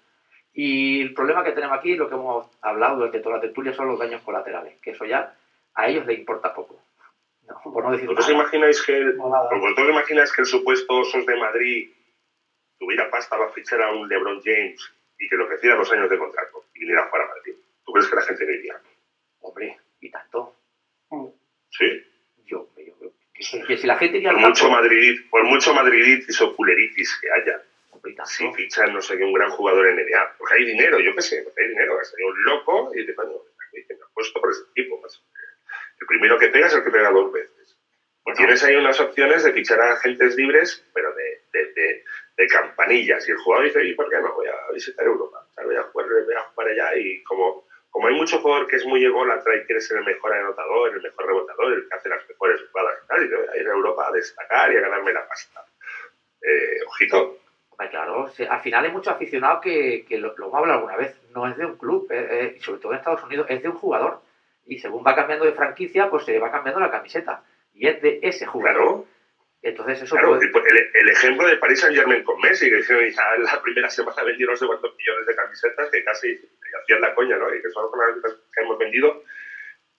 [0.52, 3.88] Y el problema que tenemos aquí, lo que hemos hablado durante toda la tertulia, son
[3.88, 5.32] los daños colaterales, que eso ya
[5.74, 6.80] a ellos les importa poco.
[7.48, 8.42] No, por no decir ¿Vosotros nada.
[8.42, 9.24] imagináis que el, No.
[9.28, 11.90] ¿Vosotros imagináis que el supuesto Osos de Madrid
[12.80, 14.80] tuviera pasta para fichar a un LeBron James
[15.18, 17.54] y que le ofreciera dos años de contrato y viniera a jugar a Madrid?
[17.84, 18.80] ¿Tú crees que la gente no iría?
[19.40, 20.56] Hombre, y tanto.
[21.70, 22.04] Sí.
[22.46, 25.74] Yo, yo creo que, que si la gente iría Por mucho, campo, Madrid, por mucho
[25.74, 27.62] madriditis o culeritis que haya,
[28.24, 31.22] si fichan, no sé qué, un gran jugador en NBA, porque hay dinero, yo qué
[31.22, 33.38] sé, porque hay dinero, sería un loco y te coño,
[33.72, 35.00] me apuesto por ese tipo.
[36.00, 37.59] el primero que pega es el que pega dos veces.
[38.24, 38.36] Bueno.
[38.36, 42.04] tienes ahí unas opciones de fichar a agentes libres, pero de, de, de,
[42.36, 43.26] de campanillas.
[43.28, 44.34] Y el jugador dice, ¿y por qué no?
[44.34, 45.38] Voy a visitar Europa.
[45.50, 48.66] O sea, voy, a jugar, voy a jugar allá y como, como hay mucho jugador
[48.66, 51.94] que es muy ególatra y quiere ser el mejor anotador, el mejor rebotador, el que
[51.96, 54.76] hace las mejores jugadas y tal, y voy a ir a Europa a destacar y
[54.76, 55.64] a ganarme la pasta.
[56.42, 57.38] Eh, ojito,
[57.88, 61.48] claro, al final hay muchos aficionados que, que lo, lo hemos hablado alguna vez, no
[61.48, 64.20] es de un club, eh, eh, sobre todo en Estados Unidos, es de un jugador.
[64.66, 67.42] Y según va cambiando de franquicia, pues se va cambiando la camiseta.
[67.72, 68.76] Y es de ese jugador.
[68.78, 69.06] claro.
[69.62, 73.12] Entonces eso Claro, puede- el, ejemplo de Paris Saint Germain con Messi, que dijeron en
[73.44, 76.40] la primera semana vendieron no sé cuántos millones de camisetas, que casi
[76.82, 77.54] hacían la coña, ¿no?
[77.54, 79.22] Y que son las camisetas que hemos vendido,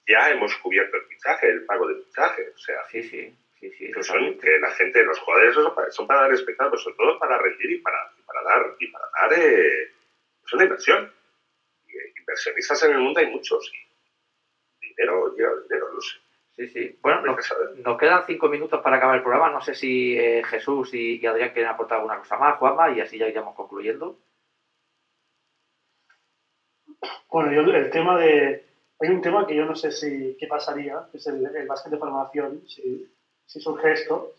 [0.07, 2.49] ya hemos cubierto el fichaje, el pago del fichaje.
[2.49, 3.91] O sea, Sí, sí, sí, sí.
[3.91, 6.95] que son que la gente, los jugadores son para, son para dar espectáculo, pero sobre
[6.97, 9.83] todo para rendir y para, y para dar, y para dar eh,
[10.43, 11.13] es una inversión.
[11.87, 13.71] Y, eh, inversionistas en el mundo hay muchos.
[14.81, 16.17] Y dinero, el dinero, no sé.
[16.61, 16.99] Sí, sí.
[17.01, 17.79] Bueno, nos, saber.
[17.79, 19.49] nos quedan cinco minutos para acabar el programa.
[19.49, 23.01] No sé si eh, Jesús y, y Adrián quieren aportar alguna cosa más, Juanma, y
[23.01, 24.19] así ya iríamos concluyendo.
[27.31, 28.63] Bueno, yo el tema de...
[28.99, 31.93] Hay un tema que yo no sé si qué pasaría, que es el, el básquet
[31.93, 33.11] de formación, si,
[33.47, 34.35] si surge esto.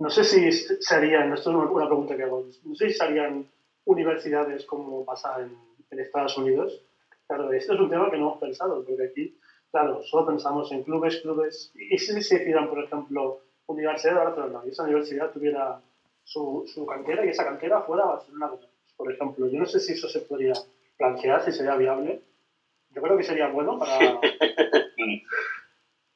[0.00, 2.94] No sé si se harían, esto es una, una pregunta que hago, no sé si
[2.98, 3.48] se harían
[3.86, 5.56] universidades como pasa en,
[5.90, 6.78] en Estados Unidos.
[7.26, 9.38] Claro, esto es un tema que no hemos pensado, porque aquí,
[9.74, 14.60] claro, solo pensamos en clubes, clubes, y si se hicieran, por ejemplo, Universidad de Barcelona,
[14.64, 15.80] y esa universidad tuviera
[16.22, 18.52] su, su cantera y esa cantera fuera Barcelona,
[18.96, 19.48] por ejemplo.
[19.48, 20.52] Yo no sé si eso se podría
[20.96, 22.20] plantear, si sería viable.
[22.90, 23.98] Yo creo que sería bueno para,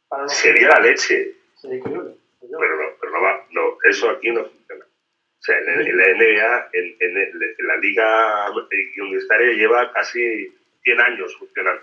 [0.09, 1.35] para los Sería la leche.
[1.57, 2.15] Sería increíble.
[2.41, 4.85] Pero no, pero no va, no, eso aquí no funciona.
[4.85, 8.53] O sea, en, en la NBA, en, en la liga
[9.03, 10.47] universitaria lleva casi
[10.85, 11.83] 100 años funcionando.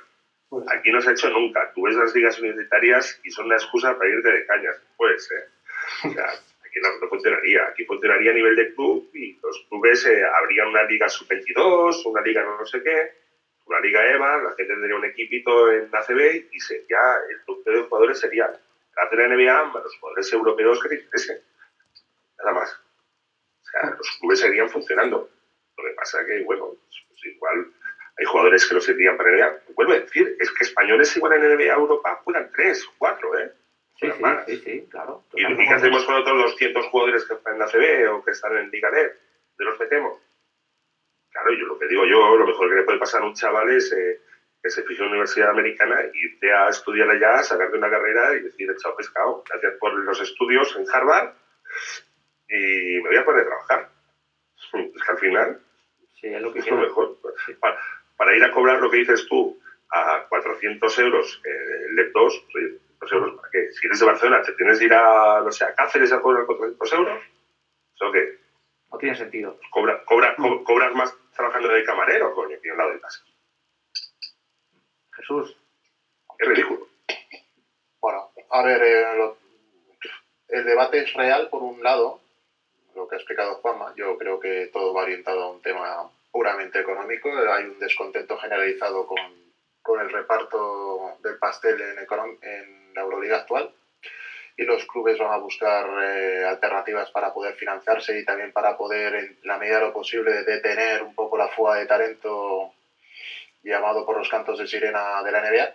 [0.50, 1.72] Pues, Aquí no se ha hecho nunca.
[1.74, 4.76] Tú ves las ligas universitarias y son una excusa para irte de cañas.
[4.98, 6.26] O sea,
[6.66, 7.68] aquí no, no funcionaría.
[7.68, 12.22] Aquí funcionaría a nivel de club y los clubes eh, habría una liga sub-22, una
[12.22, 13.12] liga no sé qué,
[13.66, 17.82] una liga EVA, la gente tendría un equipito en ACB y sería, el club de
[17.82, 18.52] jugadores sería
[18.96, 21.41] la NBA más los jugadores europeos que te interesen.
[22.39, 22.72] Nada más.
[22.72, 25.30] O sea, los clubes seguirían funcionando.
[25.78, 27.74] Lo que pasa es que, bueno, pues, pues igual
[28.18, 29.59] hay jugadores que no servirían para NBA.
[29.76, 33.51] Vuelvo a decir, es que españoles igual en NBA Europa juegan tres, cuatro, ¿eh?
[33.99, 34.45] Sí, sí, más.
[34.45, 35.24] sí, sí, claro.
[35.34, 38.70] ¿Y, qué hacemos con otros 200 jugadores que están en ACB o que están en
[38.70, 39.13] Liga D?
[39.57, 40.20] ¿De los metemos?
[41.32, 43.70] Claro, yo lo que digo yo, lo mejor que le puede pasar a un chaval
[43.70, 44.22] es eh,
[44.61, 48.41] que se fije en una universidad americana, irte a estudiar allá, sacarte una carrera y
[48.41, 51.34] decir, chao pescado, gracias por los estudios en Harvard
[52.47, 53.89] y me voy a poner a trabajar.
[54.95, 55.61] Es que al final
[56.20, 56.88] Sí, es lo que es lo queda.
[56.88, 57.18] mejor.
[57.59, 57.78] Para,
[58.18, 59.57] para ir a cobrar lo que dices tú
[59.91, 62.68] a 400 euros eh, el LEP 2, oye,
[62.99, 63.72] 400 euros, ¿para qué?
[63.72, 66.45] Si eres de Barcelona, ¿te tienes que ir a, no sé, a Cáceres a cobrar
[66.45, 67.22] 400 euros?
[67.95, 68.26] ¿Eso qué?
[68.91, 69.57] No tiene sentido.
[69.72, 73.20] Cobra, cobra, co- cobras más trabajando de camarero, coño, aquí al lado de casa.
[75.16, 75.57] Jesús,
[76.39, 76.88] Es ridículo.
[78.01, 79.36] Bueno, a ver, eh, lo-
[80.49, 82.20] el debate es real por un lado,
[82.95, 83.93] lo que ha explicado Juanma.
[83.95, 87.30] Yo creo que todo va orientado a un tema puramente económico.
[87.50, 89.18] Hay un descontento generalizado con,
[89.82, 91.98] con el reparto del pastel en,
[92.42, 93.74] en la Euroliga actual.
[94.58, 99.16] Y los clubes van a buscar eh, alternativas para poder financiarse y también para poder,
[99.16, 102.74] en la medida de lo posible, detener un poco la fuga de talento
[103.64, 105.74] llamado por los cantos de sirena de la NBA.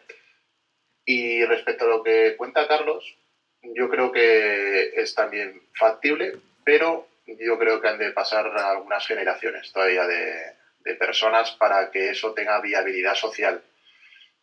[1.07, 3.17] Y respecto a lo que cuenta Carlos,
[3.63, 7.07] yo creo que es también factible, pero
[7.39, 10.57] yo creo que han de pasar algunas generaciones todavía de,
[10.99, 13.62] personas para que eso tenga viabilidad social.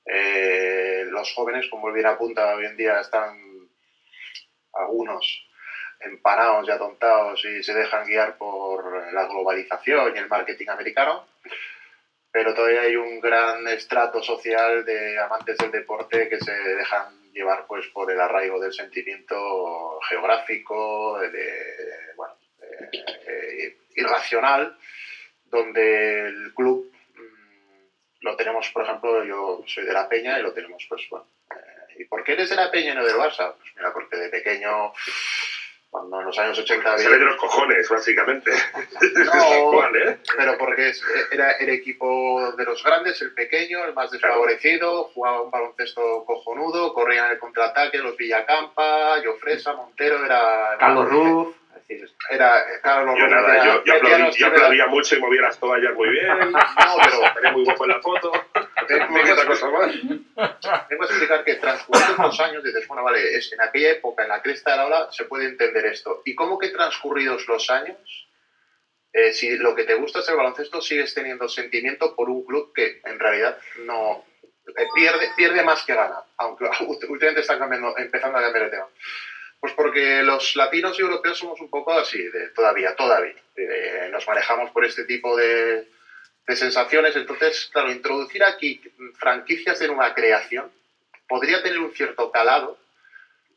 [0.05, 3.37] Eh, los jóvenes, como bien apunta, hoy en día están
[4.73, 5.47] algunos
[5.99, 11.27] empanados y atontados y se dejan guiar por la globalización y el marketing americano,
[12.31, 17.65] pero todavía hay un gran estrato social de amantes del deporte que se dejan llevar
[17.67, 22.35] pues por el arraigo del sentimiento geográfico, de, bueno,
[23.27, 24.77] eh, irracional,
[25.45, 30.53] donde el club mm, lo tenemos, por ejemplo, yo soy de la Peña y lo
[30.53, 31.27] tenemos, pues bueno.
[31.51, 33.53] eh, ¿Y por qué eres de la Peña y no del Barça?
[33.55, 34.93] Pues mira, porque de pequeño,
[35.89, 38.51] cuando en los años 80 Se ve de los cojones, básicamente.
[39.25, 40.17] No, cual, ¿eh?
[40.35, 40.91] pero porque
[41.31, 46.93] era el equipo de los grandes, el pequeño, el más desfavorecido, jugaba un baloncesto cojonudo,
[46.93, 50.75] corrían en el contraataque, los Villacampa, Jofresa, Montero, era...
[50.79, 54.55] Carlos Ruf, es decir, Era Carlos Yo nada, era- yo, yo, aplaudí- yo que era-
[54.55, 56.27] aplaudía mucho y movía las toallas muy bien.
[56.51, 58.31] No, pero Estaría muy guapo en la foto.
[59.47, 59.95] Cosa más.
[60.89, 64.29] Vengo a explicar que transcurridos los años, dices, bueno, vale, es, en aquella época, en
[64.29, 66.21] la cresta de la ola, se puede entender esto.
[66.25, 67.97] ¿Y cómo que transcurridos los años,
[69.13, 72.71] eh, si lo que te gusta es el baloncesto, sigues teniendo sentimiento por un club
[72.73, 74.23] que en realidad no
[74.77, 78.87] eh, pierde, pierde más que gana, aunque últimamente están cambiando, empezando a cambiar el tema?
[79.59, 83.35] Pues porque los latinos y europeos somos un poco así, de, todavía, todavía.
[84.11, 85.87] Nos manejamos por este tipo de,
[86.49, 87.15] sensaciones.
[87.15, 88.81] Entonces, claro, introducir aquí
[89.15, 90.71] franquicias de nueva creación
[91.27, 92.77] podría tener un cierto calado,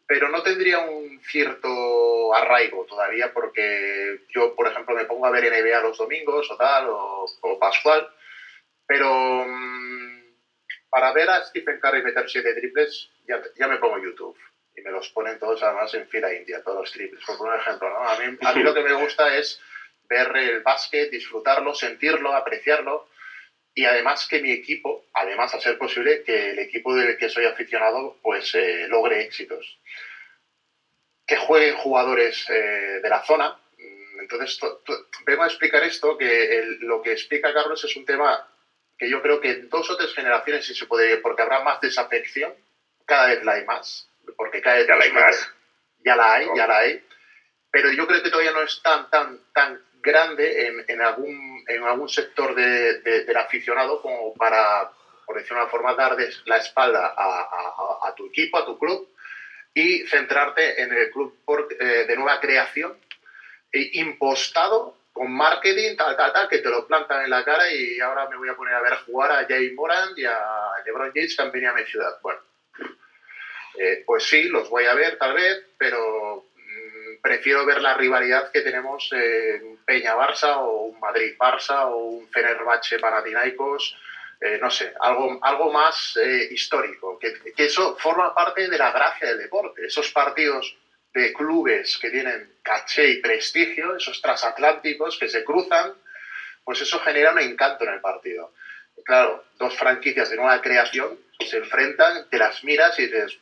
[0.07, 5.44] pero no tendría un cierto arraigo todavía, porque yo, por ejemplo, me pongo a ver
[5.44, 8.09] NBA los domingos o tal, o, o Pascual,
[8.86, 10.20] pero mm,
[10.90, 14.36] para ver a Stephen Curry meter siete triples, ya, ya me pongo YouTube.
[14.75, 17.23] Y me los ponen todos además en fila india, todos los triples.
[17.27, 18.09] Por un ejemplo, ¿no?
[18.09, 19.59] A mí, a mí lo que me gusta es
[20.05, 23.07] ver el básquet, disfrutarlo, sentirlo, apreciarlo
[23.75, 27.45] y además que mi equipo, además a ser posible que el equipo del que soy
[27.45, 29.79] aficionado pues eh, logre éxitos.
[31.27, 33.57] Que jueguen jugadores eh, de la zona.
[34.21, 38.05] Entonces, to- to- vengo a explicar esto, que el- lo que explica Carlos es un
[38.05, 38.45] tema
[38.99, 41.81] que yo creo que en dos o tres generaciones sí se puede, porque habrá más
[41.81, 42.53] desafección,
[43.07, 45.51] cada vez la hay más, porque vez Ya la hay más.
[45.99, 47.01] ya la hay, ya la hay,
[47.70, 51.85] pero yo creo que todavía no es tan, tan, tan grande en, en algún, en
[51.85, 54.89] algún sector de- de- del aficionado como para,
[55.26, 57.43] por decirlo de una forma, dar la espalda a, a-
[58.03, 59.07] a- a tu equipo, a tu club
[59.74, 62.99] y centrarte en el club por- eh, de nueva creación
[63.72, 68.01] e impostado con marketing, tal, tal, tal, que te lo plantan en la cara y
[68.01, 70.39] ahora me voy a poner a ver jugar a Jay Moran y a
[70.85, 72.16] LeBron James que han venido a mi ciudad.
[72.22, 72.41] Bueno,
[73.83, 78.51] eh, pues sí, los voy a ver tal vez, pero mm, prefiero ver la rivalidad
[78.53, 83.97] que tenemos en Peña-Barça o un Madrid-Barça o un Fenerbahce-Panathinaikos,
[84.39, 88.93] eh, no sé, algo, algo más eh, histórico, que, que eso forma parte de la
[88.93, 90.76] gracia del deporte, esos partidos
[91.14, 95.95] de clubes que tienen caché y prestigio, esos transatlánticos que se cruzan,
[96.64, 98.53] pues eso genera un encanto en el partido.
[99.07, 101.18] Claro, dos franquicias de nueva creación
[101.49, 103.39] se enfrentan, te las miras y dices,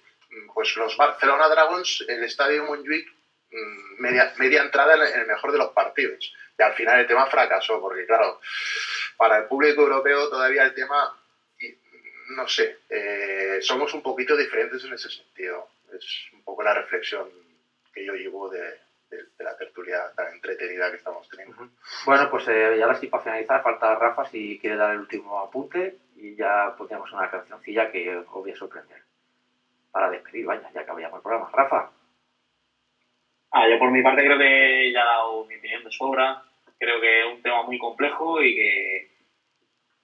[0.53, 3.09] pues los Barcelona Dragons, el estadio Montjuic,
[3.51, 6.33] mm, media, entrada en el- mejor de los partidos.
[6.59, 8.41] Y al final el tema fracasó, porque claro,
[9.17, 11.15] para el público europeo todavía el tema,
[12.31, 15.69] no sé, eh, somos un poquito diferentes en ese sentido.
[15.93, 17.29] Es un poco la reflexión
[17.93, 18.79] que yo llevo de,
[19.39, 21.69] la tertulia tan entretenida que estamos teniendo.
[22.05, 25.97] Bueno, pues eh, ya sí para finalizar, falta Rafa si quiere dar el último apunte
[26.17, 29.03] y ya pondríamos una cancioncilla que os voy a sorprender.
[29.91, 31.51] Para despedir, vaya, ya acabamos el programa.
[31.53, 31.91] Rafa,
[33.51, 36.43] Ah, yo por mi parte creo que ya he dado mi opinión de sobra.
[36.79, 39.09] Creo que es un tema muy complejo y que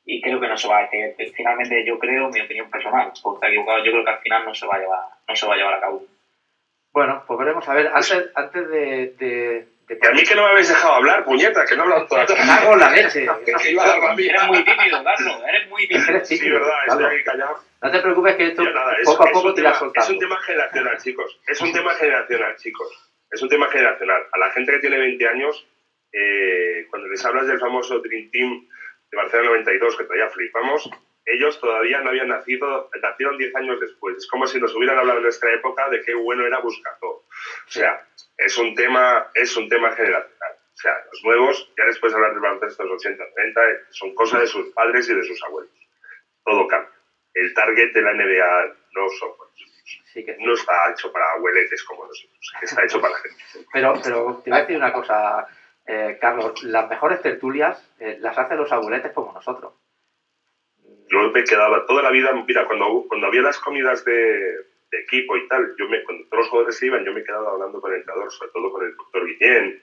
[0.06, 3.36] y creo que no se va que, que finalmente yo creo mi opinión personal porque
[3.36, 5.54] está equivocado yo creo que al final no se va a llevar no se va
[5.54, 6.04] a llevar a cabo
[6.94, 7.68] bueno, pues veremos.
[7.68, 9.14] A ver, antes, antes de...
[9.18, 11.84] de, de Y a mí que no me habéis dejado hablar, puñeta, que no he
[11.86, 13.26] hablado toda la la leche.
[13.44, 17.58] Que a eres muy tímido Carlos eres muy tímido Eres Sí, verdad, estoy ahí callado.
[17.84, 20.04] No te preocupes que esto Ya nada, es, poco a poco te irás tema, es
[20.06, 20.12] soltando.
[20.14, 21.40] un tema generacional, chicos.
[21.46, 23.12] Es un tema generacional, chicos.
[23.30, 24.26] Es un tema generacional.
[24.32, 25.68] A la gente que tiene 20 años,
[26.10, 28.66] eh, cuando les hablas del famoso Dream Team
[29.10, 30.88] de Barcelona 92, que todavía flipamos,
[31.26, 34.16] ellos todavía no habían nacido, nacieron 10 años después.
[34.16, 37.06] Es como si nos hubieran hablado en nuestra época de qué bueno era Buscató.
[37.06, 37.24] O
[37.66, 38.02] sea,
[38.38, 40.52] es un tema, es un tema generacional.
[40.52, 43.80] O sea, los nuevos, ya les puedes hablar del baloncesto de los 80, 90, eh,
[43.90, 45.70] son cosas de sus padres y de sus abuelos.
[46.44, 46.94] Todo cambia.
[47.34, 49.48] El target de la NBA no somos.
[50.12, 50.44] Sí que sí.
[50.44, 53.66] No está hecho para abueletes como nosotros, está hecho para gente.
[53.72, 55.46] Pero, pero te voy a decir una cosa,
[55.86, 56.62] eh, Carlos.
[56.62, 59.72] Las mejores tertulias eh, las hacen los abueletes como nosotros.
[61.08, 64.14] Yo me quedaba toda la vida, mira, cuando, cuando había las comidas de,
[64.94, 67.24] de equipo y tal, yo me, cuando todos los jugadores se iban, yo me he
[67.24, 69.82] quedado hablando con el entrenador, sobre todo con el doctor Guillén,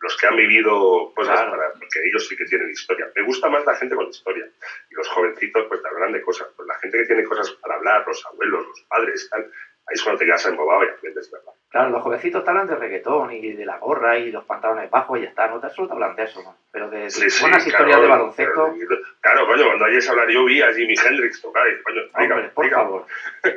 [0.00, 1.50] los que han vivido cosas Claro.
[1.52, 3.08] para, porque ellos sí que tienen historia.
[3.14, 4.46] Me gusta más la gente con historia.
[4.90, 6.48] Y los jovencitos, pues te hablan de cosas.
[6.56, 10.02] Pues la gente que tiene cosas para hablar, los abuelos, los padres, tal, ahí es
[10.02, 11.52] cuando te quedas embobado y aprendes, ¿verdad?
[11.68, 15.18] Claro, los jovencitos te hablan de reggaetón y de la gorra y los pantalones bajos
[15.18, 16.56] y ya está, no te solo te hablan de eso, ¿no?
[16.72, 20.08] Pero de, de Sí, sí, buenas claro, historias de baloncesto, pero- Claro, coño, cuando oyes
[20.10, 22.70] hablar, yo vi a Jimi Hendrix tocar y, coño, hombre, por explícame.
[22.84, 23.06] favor,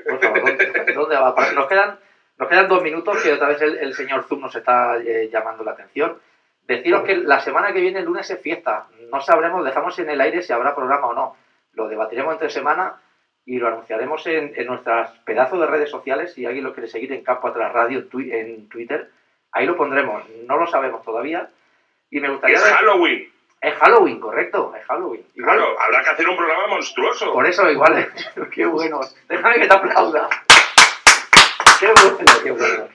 [0.09, 1.33] por favor, ¿dónde, dónde va?
[1.35, 1.99] Para- Nos quedan,
[2.37, 5.63] nos quedan dos minutos que otra vez el, el señor Zoom nos está eh, llamando
[5.63, 6.19] la atención.
[6.67, 8.87] Deciros que la semana que viene, el lunes, es fiesta.
[9.11, 11.35] No sabremos, dejamos en el aire si habrá programa o no.
[11.73, 12.95] Lo debatiremos entre semana
[13.45, 16.33] y lo anunciaremos en, en nuestras pedazos de redes sociales.
[16.33, 19.09] Si alguien lo quiere seguir en Campo Atrás Radio en twi- en Twitter,
[19.51, 20.23] ahí lo pondremos.
[20.47, 21.49] No lo sabemos todavía.
[22.09, 23.29] Y me gustaría Es ver- Halloween.
[23.59, 25.23] Es Halloween, correcto, es Halloween.
[25.35, 27.31] Igual, Claro, habrá que hacer un programa monstruoso.
[27.33, 28.11] por eso igual,
[28.53, 28.99] qué bueno.
[29.29, 30.29] Déjame que te aplauda.
[31.79, 32.87] Qué bueno, qué bueno.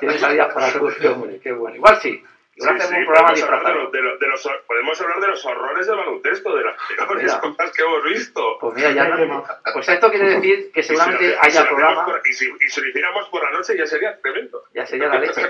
[0.00, 1.76] Tienes salidas para todo este hombre, qué bueno.
[1.76, 2.22] Igual sí,
[2.58, 3.74] Sí, hacemos sí, un programa podemos hablar de disfrazado.
[3.84, 7.22] los- de los- de los- podemos hablar de los horrores del baloncesto, de las peores
[7.24, 7.40] Mira.
[7.40, 8.58] cosas que hemos visto.
[8.60, 11.46] Pues mira, ya no, pues esto quiere decir que Y si lo- seguramente si haya
[11.46, 14.62] hacemos programa, por- y, si, y si lo hiciéramos por la noche ya sería tremendo.
[14.72, 15.42] ya sería la leche.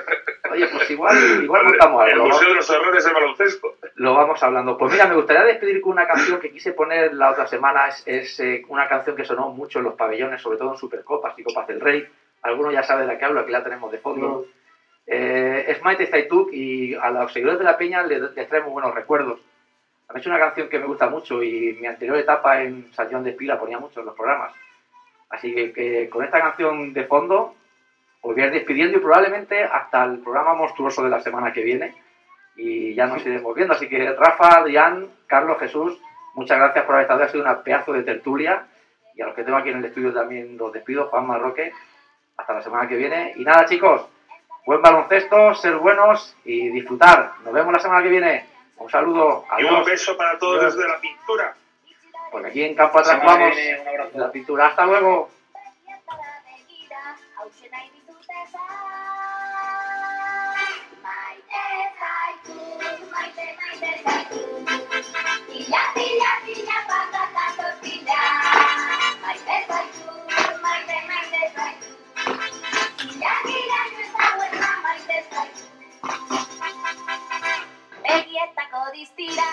[0.50, 2.24] Oye, pues igual, igual montamos El algo.
[2.26, 3.74] lo Museo vamos- de los Horrores del Baloncesto.
[3.94, 4.76] Lo vamos hablando.
[4.76, 7.88] Pues mira, me gustaría despedir con una canción que quise poner la otra semana.
[7.88, 11.38] Es, es, eh, una canción que sonó mucho en los pabellones, sobre todo en Supercopas
[11.38, 12.06] y Copas del Rey.
[12.42, 14.46] Algunos ya saben de la que hablo, aquí la tenemos de fondo.
[15.06, 18.72] Eh, es Maite Zaituk y a los seguidores de la Peña les, les trae muy
[18.72, 19.40] buenos recuerdos.
[20.08, 23.24] Han hecho una canción que me gusta mucho y mi anterior etapa en San John
[23.24, 24.52] de Espila ponía mucho en los programas.
[25.30, 27.54] Así que, que con esta canción de fondo
[28.20, 31.62] os voy a ir despidiendo y probablemente hasta el programa monstruoso de la semana que
[31.62, 31.94] viene.
[32.56, 33.74] Y ya nos iremos viendo.
[33.74, 36.00] Así que Rafa, Adrián, Carlos, Jesús,
[36.34, 37.22] muchas gracias por haber estado.
[37.22, 38.66] Ha sido una pedazo de tertulia.
[39.14, 41.06] Y a los que tengo aquí en el estudio también los despido.
[41.08, 41.72] Juan Marroque,
[42.36, 43.34] hasta la semana que viene.
[43.36, 44.08] Y nada, chicos,
[44.66, 47.32] buen baloncesto, ser buenos y disfrutar.
[47.44, 48.46] Nos vemos la semana que viene.
[48.78, 49.46] Un saludo.
[49.58, 50.76] Y un beso para todos Adiós.
[50.76, 51.54] desde la pintura.
[52.30, 53.54] Porque aquí en Campo Atrás vamos.
[53.54, 54.18] viene, un abrazo.
[54.18, 54.66] La pintura.
[54.66, 55.30] Hasta luego.
[78.06, 79.44] Begietako diztira,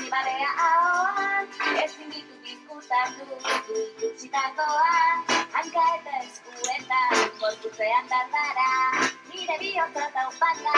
[0.00, 1.48] Zibarea ahoan,
[1.82, 3.26] ezin ditut izkutatu,
[3.56, 4.94] ikusitakoa,
[5.58, 7.12] hanka eta eskuetan,
[7.42, 8.70] gorputzean dardara,
[9.28, 10.76] nire bihotza taupaka,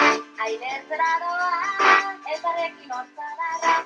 [0.48, 1.52] aire zera doa,
[2.34, 3.76] elkarrekin hortzadarra,